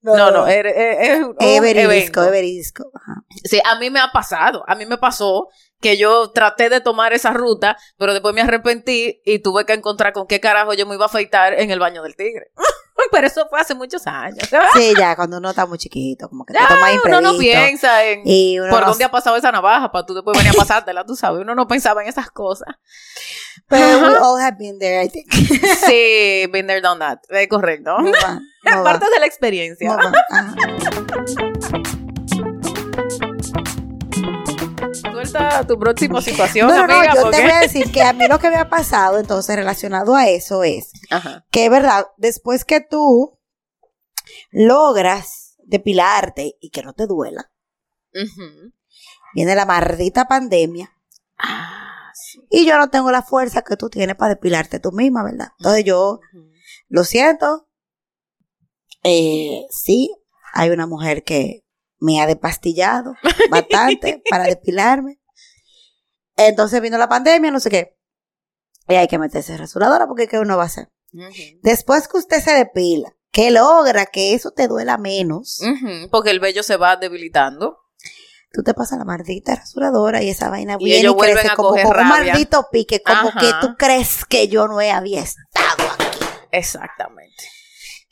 [0.00, 2.92] No, no, es, es, es verídico, es verídico.
[3.44, 5.48] Sí, a mí me ha pasado, a mí me pasó
[5.80, 10.12] que yo traté de tomar esa ruta, pero después me arrepentí y tuve que encontrar
[10.12, 12.50] con qué carajo yo me iba a afeitar en el baño del tigre.
[13.12, 14.48] pero eso fue hace muchos años.
[14.74, 18.22] sí, ya, cuando uno está muy chiquito, como que te toma Uno no piensa en
[18.70, 21.42] por dónde ha pasado esa navaja para tú después venir a pasártela, tú sabes.
[21.42, 22.68] Uno no pensaba en esas cosas.
[23.68, 25.30] Pero we all have been there, I think.
[25.32, 27.18] sí, been there, done that.
[27.28, 27.96] Es correcto.
[28.64, 29.96] Parte de la experiencia.
[35.26, 38.38] Suelta tu próxima situación, no, no, yo te voy a decir que a mí lo
[38.38, 40.92] que me ha pasado, entonces, relacionado a eso es
[41.50, 43.38] que es verdad, después que tú
[44.50, 47.50] logras depilarte y que no te duela,
[49.34, 50.92] viene la maldita pandemia.
[51.38, 52.40] Ah, sí.
[52.50, 55.48] Y yo no tengo la fuerza que tú tienes para depilarte tú misma, ¿verdad?
[55.58, 56.20] Entonces yo,
[56.88, 57.68] lo siento,
[59.02, 60.14] eh, sí,
[60.52, 61.64] hay una mujer que
[62.00, 63.14] me ha despastillado
[63.50, 65.20] bastante para depilarme.
[66.36, 67.98] Entonces vino la pandemia, no sé qué.
[68.88, 70.90] Y hay que meterse rasuradora porque ¿qué uno va a hacer?
[71.62, 75.60] Después que usted se depila, que logra que eso te duela menos.
[76.10, 77.78] porque el vello se va debilitando.
[78.50, 82.66] Tú te pasas la maldita rasuradora y esa vaina viene y, crece como un maldito
[82.72, 86.18] pique, como que tú crees que yo no había estado aquí.
[86.50, 87.44] Exactamente.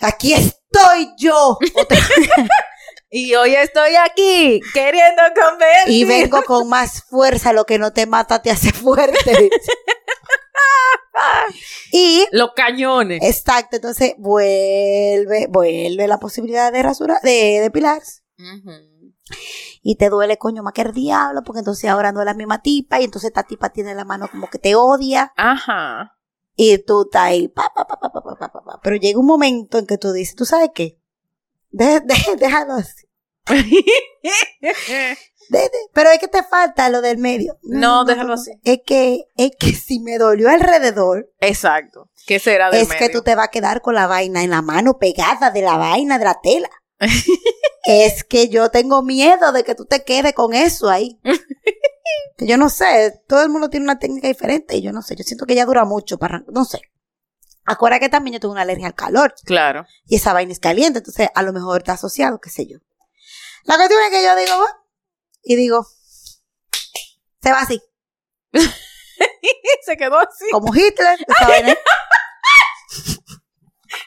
[0.00, 1.58] Aquí estoy yo.
[3.18, 5.88] Y hoy estoy aquí queriendo convertir.
[5.88, 7.54] Y vengo con más fuerza.
[7.54, 9.48] Lo que no te mata te hace fuerte.
[11.92, 13.22] y los cañones.
[13.22, 13.76] Exacto.
[13.76, 18.20] Entonces vuelve, vuelve la posibilidad de rasura, de depilarse.
[19.82, 22.60] Y te duele, coño, más que el diablo, porque entonces ahora no es la misma
[22.60, 25.32] tipa, y entonces esta tipa tiene la mano como que te odia.
[25.38, 26.18] Ajá.
[26.54, 28.80] Y tú estás ahí, pa, pa, pa, pa, pa, pa, pa, pa.
[28.82, 31.00] Pero llega un momento en que tú dices, ¿tú sabes qué?
[31.70, 33.05] déjalo así.
[35.92, 37.58] Pero es que te falta lo del medio.
[37.62, 38.52] No, déjalo así.
[38.64, 41.30] Es que, es que si me dolió alrededor.
[41.40, 42.10] Exacto.
[42.26, 44.98] ¿Qué será Es que tú te vas a quedar con la vaina en la mano
[44.98, 46.70] pegada de la vaina de la tela.
[47.84, 51.20] es que yo tengo miedo de que tú te quedes con eso ahí.
[52.36, 55.14] que yo no sé, todo el mundo tiene una técnica diferente y yo no sé,
[55.14, 56.80] yo siento que ya dura mucho para, no sé.
[57.64, 59.34] Acuérdate que también yo tengo una alergia al calor.
[59.44, 59.86] Claro.
[60.06, 62.78] Y esa vaina es caliente, entonces a lo mejor está asociado, qué sé yo.
[63.66, 64.66] La cuestión es que yo digo,
[65.42, 65.86] y digo,
[67.42, 67.80] se va así.
[69.84, 70.48] se quedó así.
[70.50, 71.70] Como Hitler, esa vaina.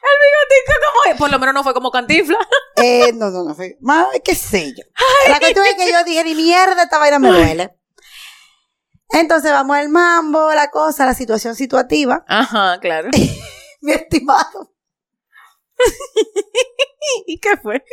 [0.01, 0.73] El bigotito
[1.05, 2.37] como Por lo menos no fue como cantifla.
[2.77, 3.77] eh, no, no, no fue.
[3.81, 4.83] Más, qué sé yo.
[5.27, 7.75] La cuestión es que yo dije, ni mierda, esta vaina me duele.
[9.11, 12.23] Entonces vamos al mambo, la cosa, la situación situativa.
[12.27, 13.09] Ajá, claro.
[13.81, 14.73] Mi estimado.
[17.25, 17.83] ¿Y qué fue?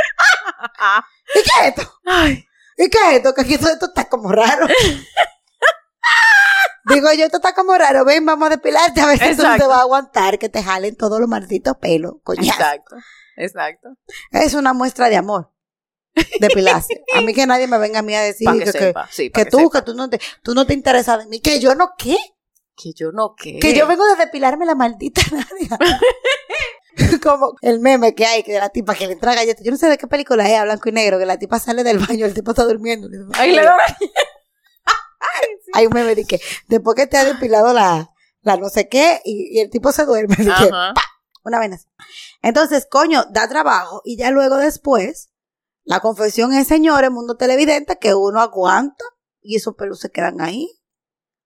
[1.34, 1.92] ¿Y qué es esto?
[2.06, 2.44] Ay.
[2.76, 3.34] ¿Y qué es esto?
[3.34, 4.66] Que aquí todo esto está como raro.
[6.86, 8.04] Digo yo, esto está como raro.
[8.04, 10.96] Ven, vamos a depilarte a ver si esto te va a aguantar que te jalen
[10.96, 12.14] todos los malditos pelos.
[12.24, 12.50] Coñazo.
[12.50, 12.96] Exacto,
[13.36, 13.88] exacto.
[14.32, 15.52] Es una muestra de amor
[16.40, 17.04] depilarse.
[17.14, 19.94] A mí que nadie me venga a mí a decir que, que, tú, que tú
[19.94, 21.40] no, te, tú no te interesas en mí.
[21.40, 22.16] Que yo no qué.
[22.76, 23.58] Que yo no qué.
[23.58, 25.78] Que yo vengo de depilarme la maldita Nadia.
[27.22, 29.64] Como el meme que hay, que de la tipa que le entra galletas.
[29.64, 31.84] Yo no sé de qué película es, a blanco y negro, que la tipa sale
[31.84, 33.08] del baño, el tipo está durmiendo.
[33.34, 33.62] Ay, le
[35.74, 38.10] Hay un meme de que después que te ha depilado la,
[38.42, 40.36] la no sé qué, y, el tipo se duerme.
[41.42, 41.86] Una vez.
[42.42, 44.02] Entonces, coño, da trabajo.
[44.04, 45.30] Y ya luego después,
[45.84, 49.04] la confesión es, señores, mundo televidente, que uno aguanta
[49.40, 50.79] y esos pelos se quedan ahí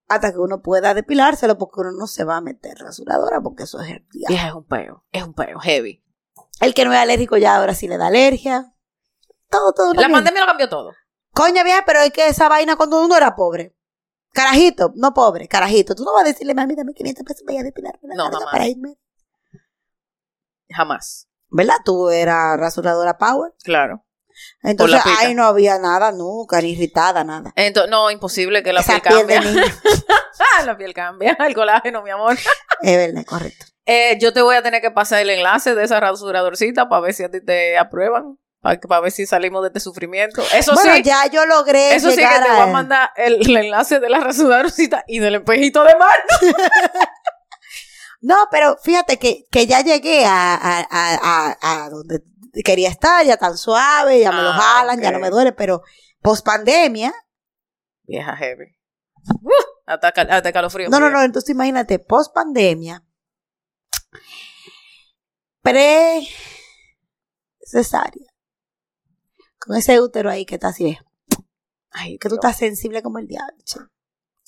[0.08, 3.80] hasta que uno pueda depilárselo porque uno no se va a meter rasuradora porque eso
[3.80, 4.28] es el día.
[4.30, 6.04] Es un peo, es un peo heavy.
[6.60, 8.74] El que no es alérgico ya ahora sí le da alergia.
[9.50, 9.94] Todo, todo.
[9.94, 10.92] La pandemia lo cambió todo.
[11.32, 13.76] Coña vieja, pero es que esa vaina cuando uno era pobre.
[14.32, 15.94] Carajito, no pobre, carajito.
[15.94, 18.44] Tú no vas a decirle, mami, dame 500 pesos para ir a depilarme no, jamás.
[18.50, 18.98] para irme.
[20.68, 21.28] Jamás.
[21.50, 21.76] ¿Verdad?
[21.84, 23.54] Tú eras rasuradora power.
[23.62, 24.03] Claro.
[24.62, 27.52] Entonces, ahí no había nada nunca, ni irritada, nada.
[27.54, 29.40] Entonces, no, imposible que la piel, cambie.
[30.64, 32.36] la piel cambia, el colágeno, mi amor.
[32.82, 33.66] es verdad, correcto.
[33.86, 37.14] Eh, yo te voy a tener que pasar el enlace de esa rasuradorcita para ver
[37.14, 38.38] si a ti te aprueban.
[38.62, 40.42] Para, ver si salimos de este sufrimiento.
[40.54, 41.94] Eso bueno, ya yo logré.
[41.94, 45.84] Eso sí que te voy a mandar el, enlace de la rasuradorcita y del espejito
[45.84, 46.16] de mar.
[48.22, 52.22] no, pero fíjate que, que ya llegué a, a, a, a donde
[52.62, 55.82] quería estar, ya tan suave, ya me lo ah, jalan, ya no me duele, pero
[56.20, 57.12] post pandemia.
[58.02, 58.76] Vieja heavy.
[59.42, 59.50] Uh,
[59.86, 60.88] hasta, hasta calofrío.
[60.88, 63.04] No, no, no, entonces imagínate, post pandemia,
[65.62, 66.26] pre
[67.60, 68.28] cesárea,
[69.58, 70.98] con ese útero ahí que está así,
[71.90, 73.78] Ay, que tú estás sensible como el diablo, che,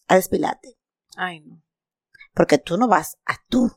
[0.08, 0.76] a despilarte.
[1.16, 1.62] Ay, no.
[2.34, 3.70] Porque tú no vas a tú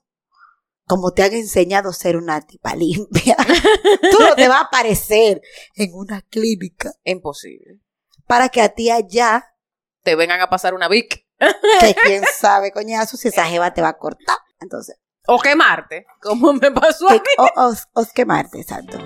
[0.89, 3.37] como te han enseñado a ser una tipa limpia.
[4.11, 5.39] Tú no te vas a aparecer
[5.75, 6.91] en una clínica.
[7.03, 7.79] Imposible.
[8.25, 9.53] Para que a ti allá
[10.01, 11.27] te vengan a pasar una Vic.
[11.79, 14.37] que quién sabe, coñazo, si esa jeva te va a cortar.
[14.59, 14.97] Entonces.
[15.27, 17.19] O quemarte, como me pasó a mí.
[17.37, 18.97] O, o, quemarte, exacto.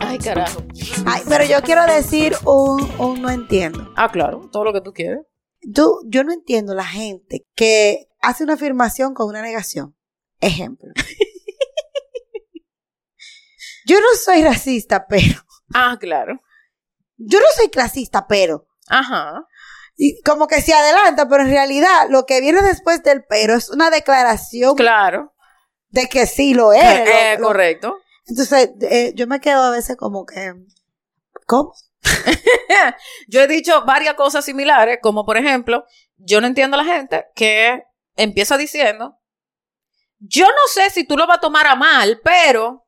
[0.00, 0.64] Ay, carajo.
[1.06, 3.92] Ay, pero yo quiero decir un, un no entiendo.
[3.96, 5.20] Ah, claro, todo lo que tú quieres.
[5.72, 9.96] Tú, yo no entiendo la gente que hace una afirmación con una negación.
[10.40, 10.92] Ejemplo.
[13.86, 15.40] yo no soy racista, pero.
[15.74, 16.40] Ah, claro.
[17.16, 18.66] Yo no soy clasista, pero.
[18.88, 19.46] Ajá.
[19.96, 23.70] Y como que se adelanta, pero en realidad lo que viene después del pero es
[23.70, 25.32] una declaración Claro.
[25.90, 26.82] de que sí lo es.
[26.82, 27.96] Eh, lo- lo- correcto.
[28.26, 30.54] Entonces, eh, yo me quedo a veces como que.
[31.46, 31.72] ¿Cómo?
[33.28, 35.84] Yo he dicho varias cosas similares, como por ejemplo,
[36.16, 37.82] yo no entiendo a la gente que
[38.16, 39.18] empieza diciendo,
[40.18, 42.86] yo no sé si tú lo vas a tomar a mal, pero,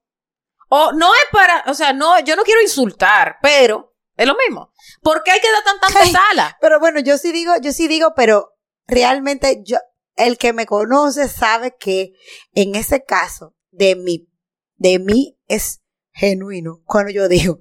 [0.68, 4.72] o no es para, o sea, no, yo no quiero insultar, pero es lo mismo.
[5.02, 6.56] ¿Por qué hay que dar tan tanta sala?
[6.60, 8.54] Pero bueno, yo sí digo, yo sí digo, pero
[8.86, 9.78] realmente yo,
[10.14, 12.12] el que me conoce sabe que
[12.54, 14.28] en ese caso de mí,
[14.76, 17.58] de mí es genuino cuando yo digo,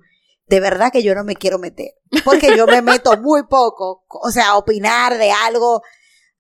[0.47, 1.91] de verdad que yo no me quiero meter,
[2.23, 5.81] porque yo me meto muy poco, o sea, a opinar de algo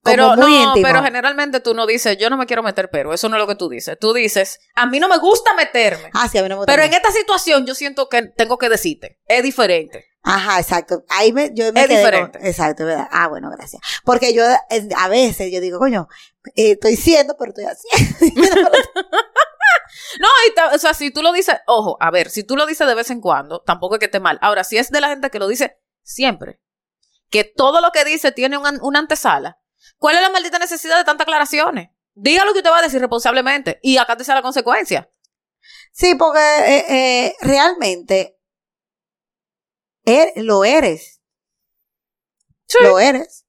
[0.03, 0.87] como Pero muy no, íntimo.
[0.87, 3.47] pero generalmente tú no dices, yo no me quiero meter, pero eso no es lo
[3.47, 3.97] que tú dices.
[3.99, 6.11] Tú dices, a mí no me gusta meterme.
[6.13, 8.59] Ah, sí, a mí no me gusta Pero en esta situación yo siento que tengo
[8.59, 10.05] que decirte, es diferente.
[10.21, 11.03] Ajá, exacto.
[11.09, 12.39] Ahí me, yo me Es quedé con- diferente.
[12.49, 13.07] exacto, ¿verdad?
[13.11, 13.81] Ah, bueno, gracias.
[14.03, 16.07] Porque yo eh, a veces yo digo, coño,
[16.55, 18.69] eh, estoy siendo, pero estoy haciendo.
[20.19, 22.87] No, y o sea, si tú lo dices, ojo, a ver, si tú lo dices
[22.87, 24.37] de vez en cuando, tampoco es que esté mal.
[24.41, 26.61] Ahora, si es de la gente que lo dice siempre,
[27.29, 29.59] que todo lo que dice tiene una antesala,
[29.97, 31.89] ¿cuál es la maldita necesidad de tantas aclaraciones?
[32.13, 35.11] Diga lo que usted va a decir responsablemente y acá te sea la consecuencia.
[35.91, 36.85] Sí, porque eh,
[37.27, 38.37] eh, realmente
[40.05, 41.21] er- lo eres.
[42.67, 42.77] Sí.
[42.81, 43.45] Lo eres.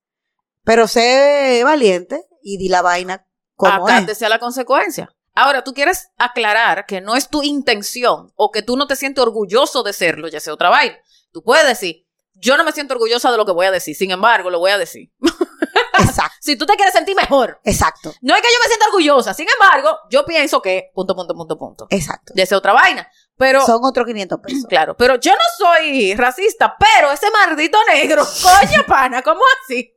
[0.64, 4.06] Pero sé valiente y di la vaina como acá es.
[4.06, 5.14] te sea la consecuencia.
[5.36, 9.22] Ahora, tú quieres aclarar que no es tu intención o que tú no te sientes
[9.22, 10.96] orgulloso de serlo, ya sea otra vaina.
[11.30, 14.10] Tú puedes decir, yo no me siento orgullosa de lo que voy a decir, sin
[14.10, 15.10] embargo, lo voy a decir.
[15.98, 16.36] Exacto.
[16.40, 18.14] Si tú te quieres sentir mejor, Exacto.
[18.22, 21.58] No es que yo me sienta orgullosa, sin embargo, yo pienso que punto, punto, punto,
[21.58, 21.86] punto.
[21.90, 22.32] Exacto.
[22.34, 23.06] De esa otra vaina.
[23.36, 24.64] Pero, Son otros 500 pesos.
[24.68, 29.94] claro, pero yo no soy racista, pero ese maldito negro, coño pana, ¿cómo así?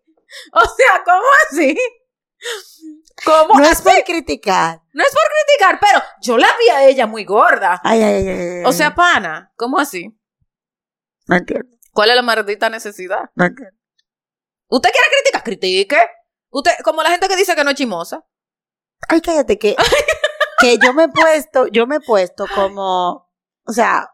[0.51, 1.77] O sea, ¿cómo así?
[3.25, 4.81] ¿Cómo No es por criticar.
[4.93, 7.81] No es por criticar, pero yo la vi a ella muy gorda.
[7.83, 8.63] Ay, ay, ay, ay, ay.
[8.65, 10.15] O sea, pana, ¿cómo así?
[11.27, 11.77] no entiendo.
[11.91, 13.29] ¿Cuál es la maldita necesidad?
[13.35, 13.77] No entiendo.
[14.67, 15.43] ¿Usted quiere criticar?
[15.43, 15.97] Critique.
[16.49, 18.25] Usted, como la gente que dice que no es chimosa.
[19.07, 19.75] Ay, cállate, que,
[20.59, 23.29] que yo me he puesto, yo me he puesto como,
[23.63, 24.11] o sea,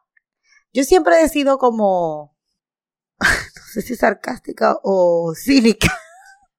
[0.74, 2.38] yo siempre he sido como,
[3.20, 5.88] no sé si sarcástica o cínica.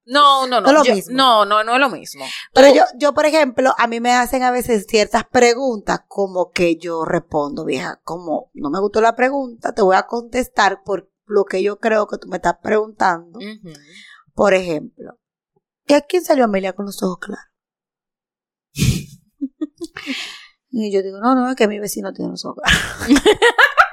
[0.07, 0.69] No, no, no.
[0.69, 1.17] No lo yo- mismo.
[1.17, 2.25] No, no, no es lo mismo.
[2.55, 6.77] Pero yo, yo, por ejemplo, a mí me hacen a veces ciertas preguntas como que
[6.77, 11.45] yo respondo, vieja, como no me gustó la pregunta, te voy a contestar por lo
[11.45, 13.41] que yo creo que tú me estás preguntando.
[14.33, 15.19] Por ejemplo,
[15.87, 17.45] ¿y a quién salió Amelia con los ojos claros?
[20.71, 23.23] y yo digo, no, no, es que mi vecino tiene los ojos claros.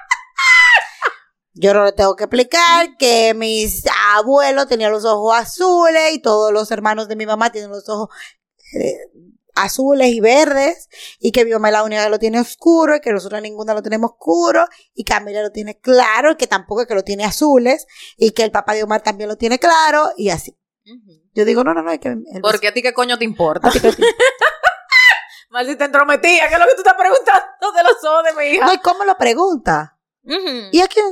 [1.54, 3.84] yo no le tengo que explicar que mis
[4.16, 8.10] abuelos tenían los ojos azules y todos los hermanos de mi mamá tienen los ojos
[8.80, 8.98] eh,
[9.56, 10.90] azules y verdes
[11.20, 13.76] y que mi mamá es la única que lo tiene oscuro y que nosotros ninguna
[13.76, 17.04] lo tenemos oscuro y que Amelia lo tiene claro y que tampoco es que lo
[17.04, 17.86] tiene azules
[18.18, 20.58] y que el papá de Omar también lo tiene claro y así.
[21.36, 23.70] Yo digo, no, no, no, es que el Porque a ti qué coño te importa.
[23.70, 24.04] Ti qué te-
[25.50, 28.66] Maldita entrometida, ¿qué es lo que tú estás preguntando de los ojos de mi hija?
[28.66, 30.00] No, ¿y cómo lo pregunta?
[30.72, 31.06] ¿Y a quién?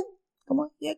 [0.44, 0.72] ¿Cómo?
[0.78, 0.92] ¿Y a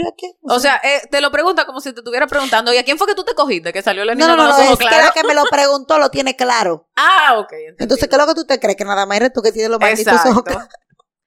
[0.00, 0.32] a quién?
[0.42, 3.06] O sea, eh, te lo pregunta como si te estuviera preguntando, ¿y a quién fue
[3.06, 5.06] que tú te cogiste que salió la niña no, no, no, ojos es que claros?
[5.06, 6.88] la que me lo preguntó lo tiene claro.
[6.96, 7.52] Ah, ok.
[7.52, 7.76] entendido.
[7.78, 8.76] Entonces, ¿qué es lo que tú te crees?
[8.76, 10.44] Que nada más eres tú que tienes los malditos ojos Exacto.
[10.44, 10.68] claros.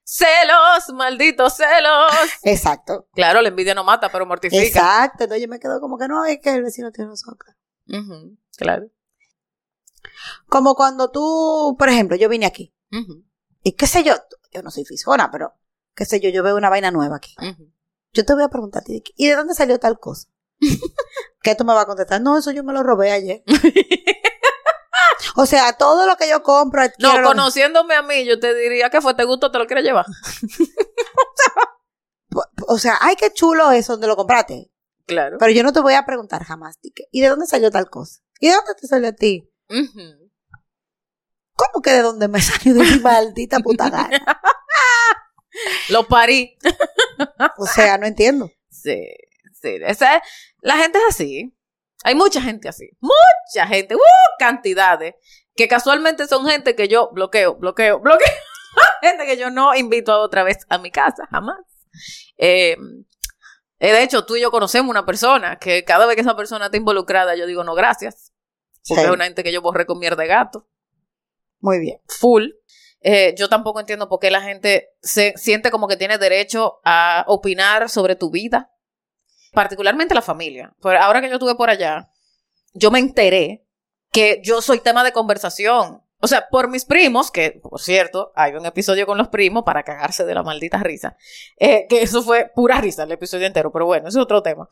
[0.03, 2.11] Celos, malditos celos.
[2.43, 3.07] Exacto.
[3.13, 4.63] Claro, la envidia no mata, pero mortifica.
[4.63, 5.24] Exacto.
[5.24, 7.61] Entonces yo me quedo como que no, es que el vecino tiene los ojos claros.
[8.57, 8.88] Claro.
[10.47, 12.74] Como cuando tú, por ejemplo, yo vine aquí.
[13.63, 14.13] Y qué sé yo,
[14.51, 15.53] yo no soy fisgona, pero
[15.96, 17.36] qué sé yo, yo veo una vaina nueva aquí.
[18.14, 20.28] Yo te voy a preguntar a ti, ¿y de dónde salió tal cosa?
[21.41, 22.22] ¿Qué tú me vas a contestar?
[22.22, 23.43] No, eso yo me lo robé ayer.
[25.36, 29.02] o sea, todo lo que yo compro, No, conociéndome a mí, yo te diría que
[29.02, 30.06] fue, te gustó, te lo quieres llevar.
[32.68, 34.72] o sea, ay, qué chulo eso donde lo compraste.
[35.06, 35.38] Claro.
[35.39, 38.22] Pero yo no te voy a preguntar jamás, que, ¿y de dónde salió tal cosa?
[38.39, 39.52] ¿Y de dónde te salió a ti?
[41.56, 44.41] ¿Cómo que de dónde me salió de mi maldita puta gana?
[45.89, 46.58] Lo parí.
[47.58, 48.51] O sea, no entiendo.
[48.70, 49.01] Sí,
[49.62, 49.78] sí.
[49.82, 50.22] Esa es-
[50.62, 51.56] la gente es así.
[52.03, 52.89] Hay mucha gente así.
[52.99, 53.95] Mucha gente.
[53.95, 53.99] ¡Uh!
[54.38, 55.16] Cantidades.
[55.56, 58.28] Que casualmente son gente que yo bloqueo, bloqueo, bloqueo.
[59.01, 61.58] gente que yo no invito a otra vez a mi casa, jamás.
[62.38, 62.76] Eh,
[63.80, 66.66] eh, de hecho, tú y yo conocemos una persona que cada vez que esa persona
[66.66, 68.34] está involucrada, yo digo no gracias.
[68.88, 70.68] Porque es una gente que yo borré con mierda de gato.
[71.60, 71.99] Muy bien.
[72.20, 72.49] Full.
[73.08, 77.24] Eh, yo tampoco entiendo por qué la gente se siente como que tiene derecho a
[77.28, 78.72] opinar sobre tu vida,
[79.53, 80.74] particularmente la familia.
[80.82, 82.10] Pero ahora que yo estuve por allá,
[82.74, 83.64] yo me enteré
[84.12, 86.01] que yo soy tema de conversación.
[86.20, 89.84] O sea, por mis primos, que por cierto, hay un episodio con los primos para
[89.84, 91.16] cagarse de la maldita risa,
[91.60, 94.68] eh, que eso fue pura risa el episodio entero, pero bueno, ese es otro tema.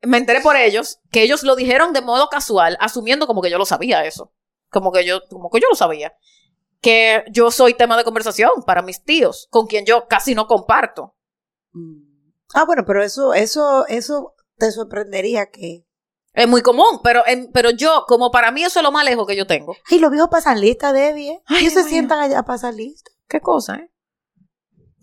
[0.00, 3.58] Me enteré por ellos que ellos lo dijeron de modo casual, asumiendo como que yo
[3.58, 4.32] lo sabía eso,
[4.70, 6.14] como que yo, como que yo lo sabía
[6.84, 11.16] que yo soy tema de conversación para mis tíos, con quien yo casi no comparto.
[11.72, 12.30] Mm.
[12.52, 15.86] Ah, bueno, pero eso, eso, eso te sorprendería que.
[16.34, 17.22] Es muy común, pero,
[17.54, 19.74] pero yo, como para mí eso es lo más lejos que yo tengo.
[19.90, 21.30] Ay, los viejos pasan lista, Debbie.
[21.30, 21.42] ¿eh?
[21.58, 23.10] Ellos se sientan allá a pasar lista.
[23.28, 23.90] Qué cosa, ¿eh?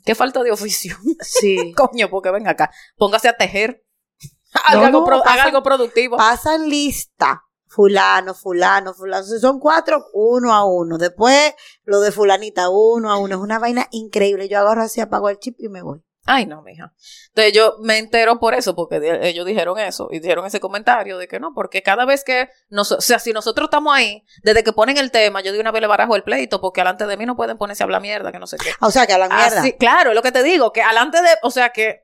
[0.05, 0.95] Qué falta de oficio.
[1.21, 1.73] Sí.
[1.75, 2.69] Coño, porque ven acá.
[2.95, 3.83] Póngase a tejer.
[4.53, 6.17] Haga, algo, haga algo productivo.
[6.17, 7.41] Pasan lista
[7.71, 9.23] fulano, fulano, fulano.
[9.23, 10.97] son cuatro, uno a uno.
[10.97, 11.53] Después,
[11.85, 13.35] lo de fulanita, uno a uno.
[13.35, 14.49] Es una vaina increíble.
[14.49, 16.03] Yo agarro así, apago el chip y me voy.
[16.25, 16.93] Ay, no, mija.
[17.29, 21.27] Entonces yo me entero por eso, porque ellos dijeron eso y dijeron ese comentario de
[21.27, 24.71] que no, porque cada vez que, nos, o sea, si nosotros estamos ahí, desde que
[24.71, 27.25] ponen el tema, yo de una vez le barajo el pleito, porque alante de mí
[27.25, 28.69] no pueden ponerse a hablar mierda, que no sé qué.
[28.81, 29.61] O sea, que hablan mierda.
[29.61, 32.03] Así, claro, lo que te digo, que alante de, o sea, que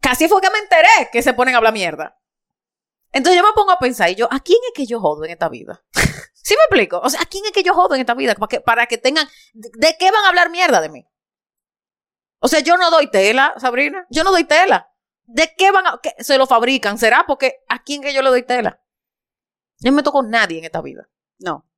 [0.00, 2.18] casi fue que me enteré que se ponen a hablar mierda.
[3.18, 5.32] Entonces yo me pongo a pensar, y yo, ¿a quién es que yo jodo en
[5.32, 5.84] esta vida?
[6.34, 7.00] ¿Sí me explico?
[7.00, 8.36] O sea, ¿a quién es que yo jodo en esta vida?
[8.36, 11.04] Para que, para que tengan, de, qué van a hablar mierda de mí?
[12.38, 14.06] O sea, yo no doy tela, Sabrina.
[14.08, 14.94] Yo no doy tela.
[15.24, 16.96] ¿De qué van a, se lo fabrican?
[16.96, 18.80] ¿Será porque a quién que yo le doy tela?
[19.80, 21.10] Yo no me meto con nadie en esta vida.
[21.38, 21.68] No.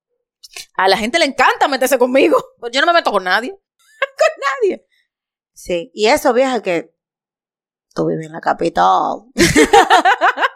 [0.74, 2.36] A la gente le encanta meterse conmigo.
[2.70, 3.50] Yo no me meto con nadie.
[4.18, 4.28] con
[4.62, 4.86] nadie.
[5.54, 5.90] Sí.
[5.94, 6.94] Y eso, vieja, que
[7.94, 9.24] tú vives en la capital.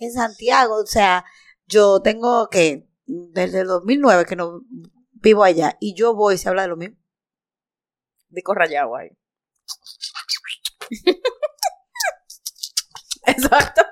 [0.00, 1.24] en Santiago, o sea,
[1.66, 4.62] yo tengo que, desde el 2009 que no
[5.12, 6.96] vivo allá, y yo voy, se habla de lo mismo.
[8.28, 9.10] Dico rayado ahí.
[13.26, 13.82] Exacto.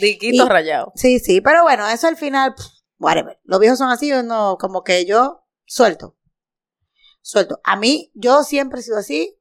[0.00, 0.92] Diquito rayado.
[0.96, 2.54] Sí, sí, pero bueno, eso al final,
[2.98, 3.40] whatever.
[3.44, 6.18] Los viejos son así, no, como que yo suelto.
[7.20, 7.60] Suelto.
[7.62, 9.38] A mí, yo siempre he sido así.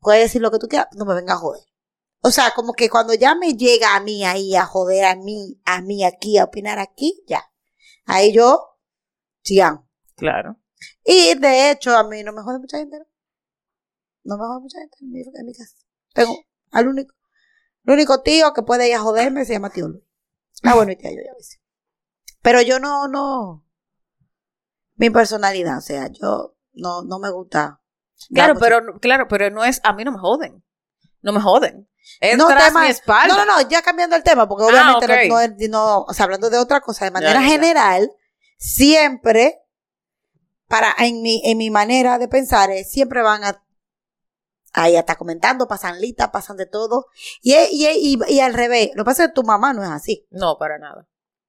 [0.00, 1.62] Puedes decir lo que tú quieras, no me venga a joder.
[2.26, 5.60] O sea, como que cuando ya me llega a mí ahí a joder a mí,
[5.66, 7.52] a mí aquí, a opinar aquí, ya.
[8.06, 8.78] Ahí yo,
[9.42, 9.86] chian.
[10.16, 10.58] Claro.
[11.04, 13.04] Y de hecho, a mí no me jode mucha gente, ¿no?
[14.24, 15.76] No me jode mucha gente en mi, en mi casa.
[16.14, 16.34] Tengo
[16.70, 17.14] al único,
[17.84, 20.04] el único tío que puede ir a joderme se llama tío Luis.
[20.62, 21.60] Ah, bueno, y tía yo ya veces.
[22.40, 23.66] Pero yo no, no,
[24.94, 27.82] mi personalidad, o sea, yo no, no me gusta.
[28.30, 30.64] Claro, pero, claro, pero no es, a mí no me joden.
[31.20, 31.86] No me joden
[32.36, 32.48] no,
[32.80, 33.34] mi espalda.
[33.34, 36.50] No, no, no, ya cambiando el tema, porque ah, obviamente no, no, o sea, hablando
[36.50, 38.10] de otra cosa, de manera general,
[38.58, 39.60] siempre,
[40.68, 43.64] para, en mi, en mi manera de pensar, es, siempre van a,
[44.72, 47.06] ahí hasta comentando, pasan lista, pasan de todo,
[47.42, 49.90] y, y, y, y, al revés, lo que pasa es que tu mamá no es
[49.90, 50.26] así.
[50.30, 51.08] No, para nada.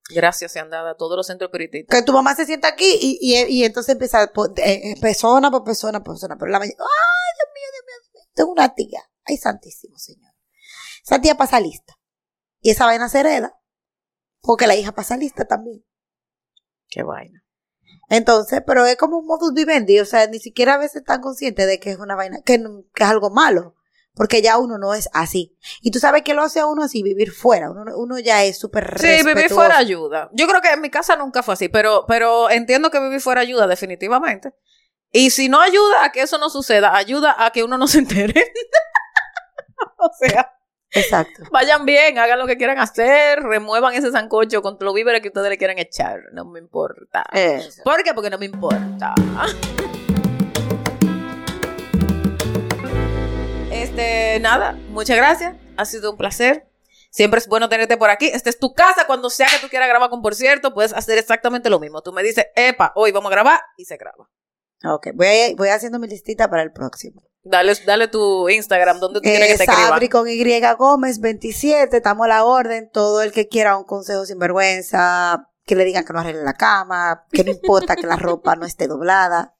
[0.09, 1.99] Gracias se han dado a todos los centros espiritistas.
[1.99, 5.49] Que tu mamá se sienta aquí y, y, y entonces empieza pues, eh, eh, persona
[5.49, 6.37] por persona por persona.
[6.37, 9.01] Pero la mañana, ay, Dios mío, Dios mío, tengo una tía.
[9.25, 10.34] Ay, santísimo Señor.
[11.05, 11.93] Esa tía pasa lista.
[12.61, 13.59] Y esa vaina se hereda.
[14.41, 15.85] Porque la hija pasa lista también.
[16.89, 17.43] Qué vaina.
[18.09, 19.99] Entonces, pero es como un modus vivendi.
[19.99, 23.07] O sea, ni siquiera a veces están conscientes de que es una vaina, que, es
[23.07, 23.75] algo malo.
[24.13, 25.57] Porque ya uno no es así.
[25.81, 27.69] Y tú sabes que lo hace a uno así, vivir fuera.
[27.69, 30.29] Uno, ya es súper Sí, vivir fuera ayuda.
[30.31, 33.41] Yo creo que en mi casa nunca fue así, pero, pero entiendo que vivir fuera
[33.41, 34.53] ayuda definitivamente.
[35.11, 37.99] Y si no ayuda a que eso no suceda, ayuda a que uno no se
[37.99, 38.53] entere.
[39.97, 40.54] o sea.
[40.91, 41.43] Exacto.
[41.51, 45.49] Vayan bien, hagan lo que quieran hacer, remuevan ese sancocho con los víveres que ustedes
[45.49, 46.19] le quieran echar.
[46.31, 47.23] No me importa.
[47.83, 48.13] ¿Por qué?
[48.13, 49.13] Porque no me importa.
[53.71, 55.55] Este, nada, muchas gracias.
[55.77, 56.65] Ha sido un placer.
[57.11, 58.27] Siempre es bueno tenerte por aquí.
[58.27, 59.05] Esta es tu casa.
[59.05, 62.01] Cuando sea que tú quieras grabar con Por cierto, puedes hacer exactamente lo mismo.
[62.01, 64.29] Tú me dices, epa, hoy vamos a grabar y se graba.
[64.83, 67.21] Ok, voy, voy haciendo mi listita para el próximo.
[67.47, 69.71] Dale, dale tu Instagram, donde tú quieres que te.
[69.71, 70.43] Sabri con Y
[70.79, 72.89] Gómez 27, estamos a la orden.
[72.91, 76.53] Todo el que quiera un consejo sin vergüenza, que le digan que no arregle la
[76.53, 79.53] cama, que no importa que la ropa no esté doblada,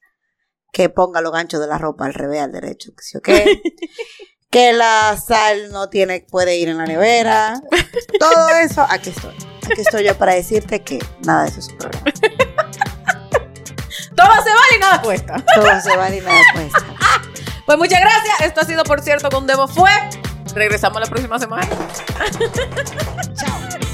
[0.73, 2.91] que ponga los ganchos de la ropa al revés, al derecho,
[3.23, 3.61] que
[4.49, 7.61] que la sal no tiene, puede ir en la nevera.
[8.19, 9.35] Todo eso, aquí estoy.
[9.63, 12.05] Aquí estoy yo para decirte que nada de eso es un problema.
[14.15, 15.43] Todo se vale y nada cuesta.
[15.53, 16.85] Todo se vale y nada cuesta.
[17.65, 18.41] pues muchas gracias.
[18.41, 19.91] Esto ha sido, por cierto, con Demo Fue.
[20.53, 21.67] Regresamos la próxima semana.
[23.35, 23.84] Chao.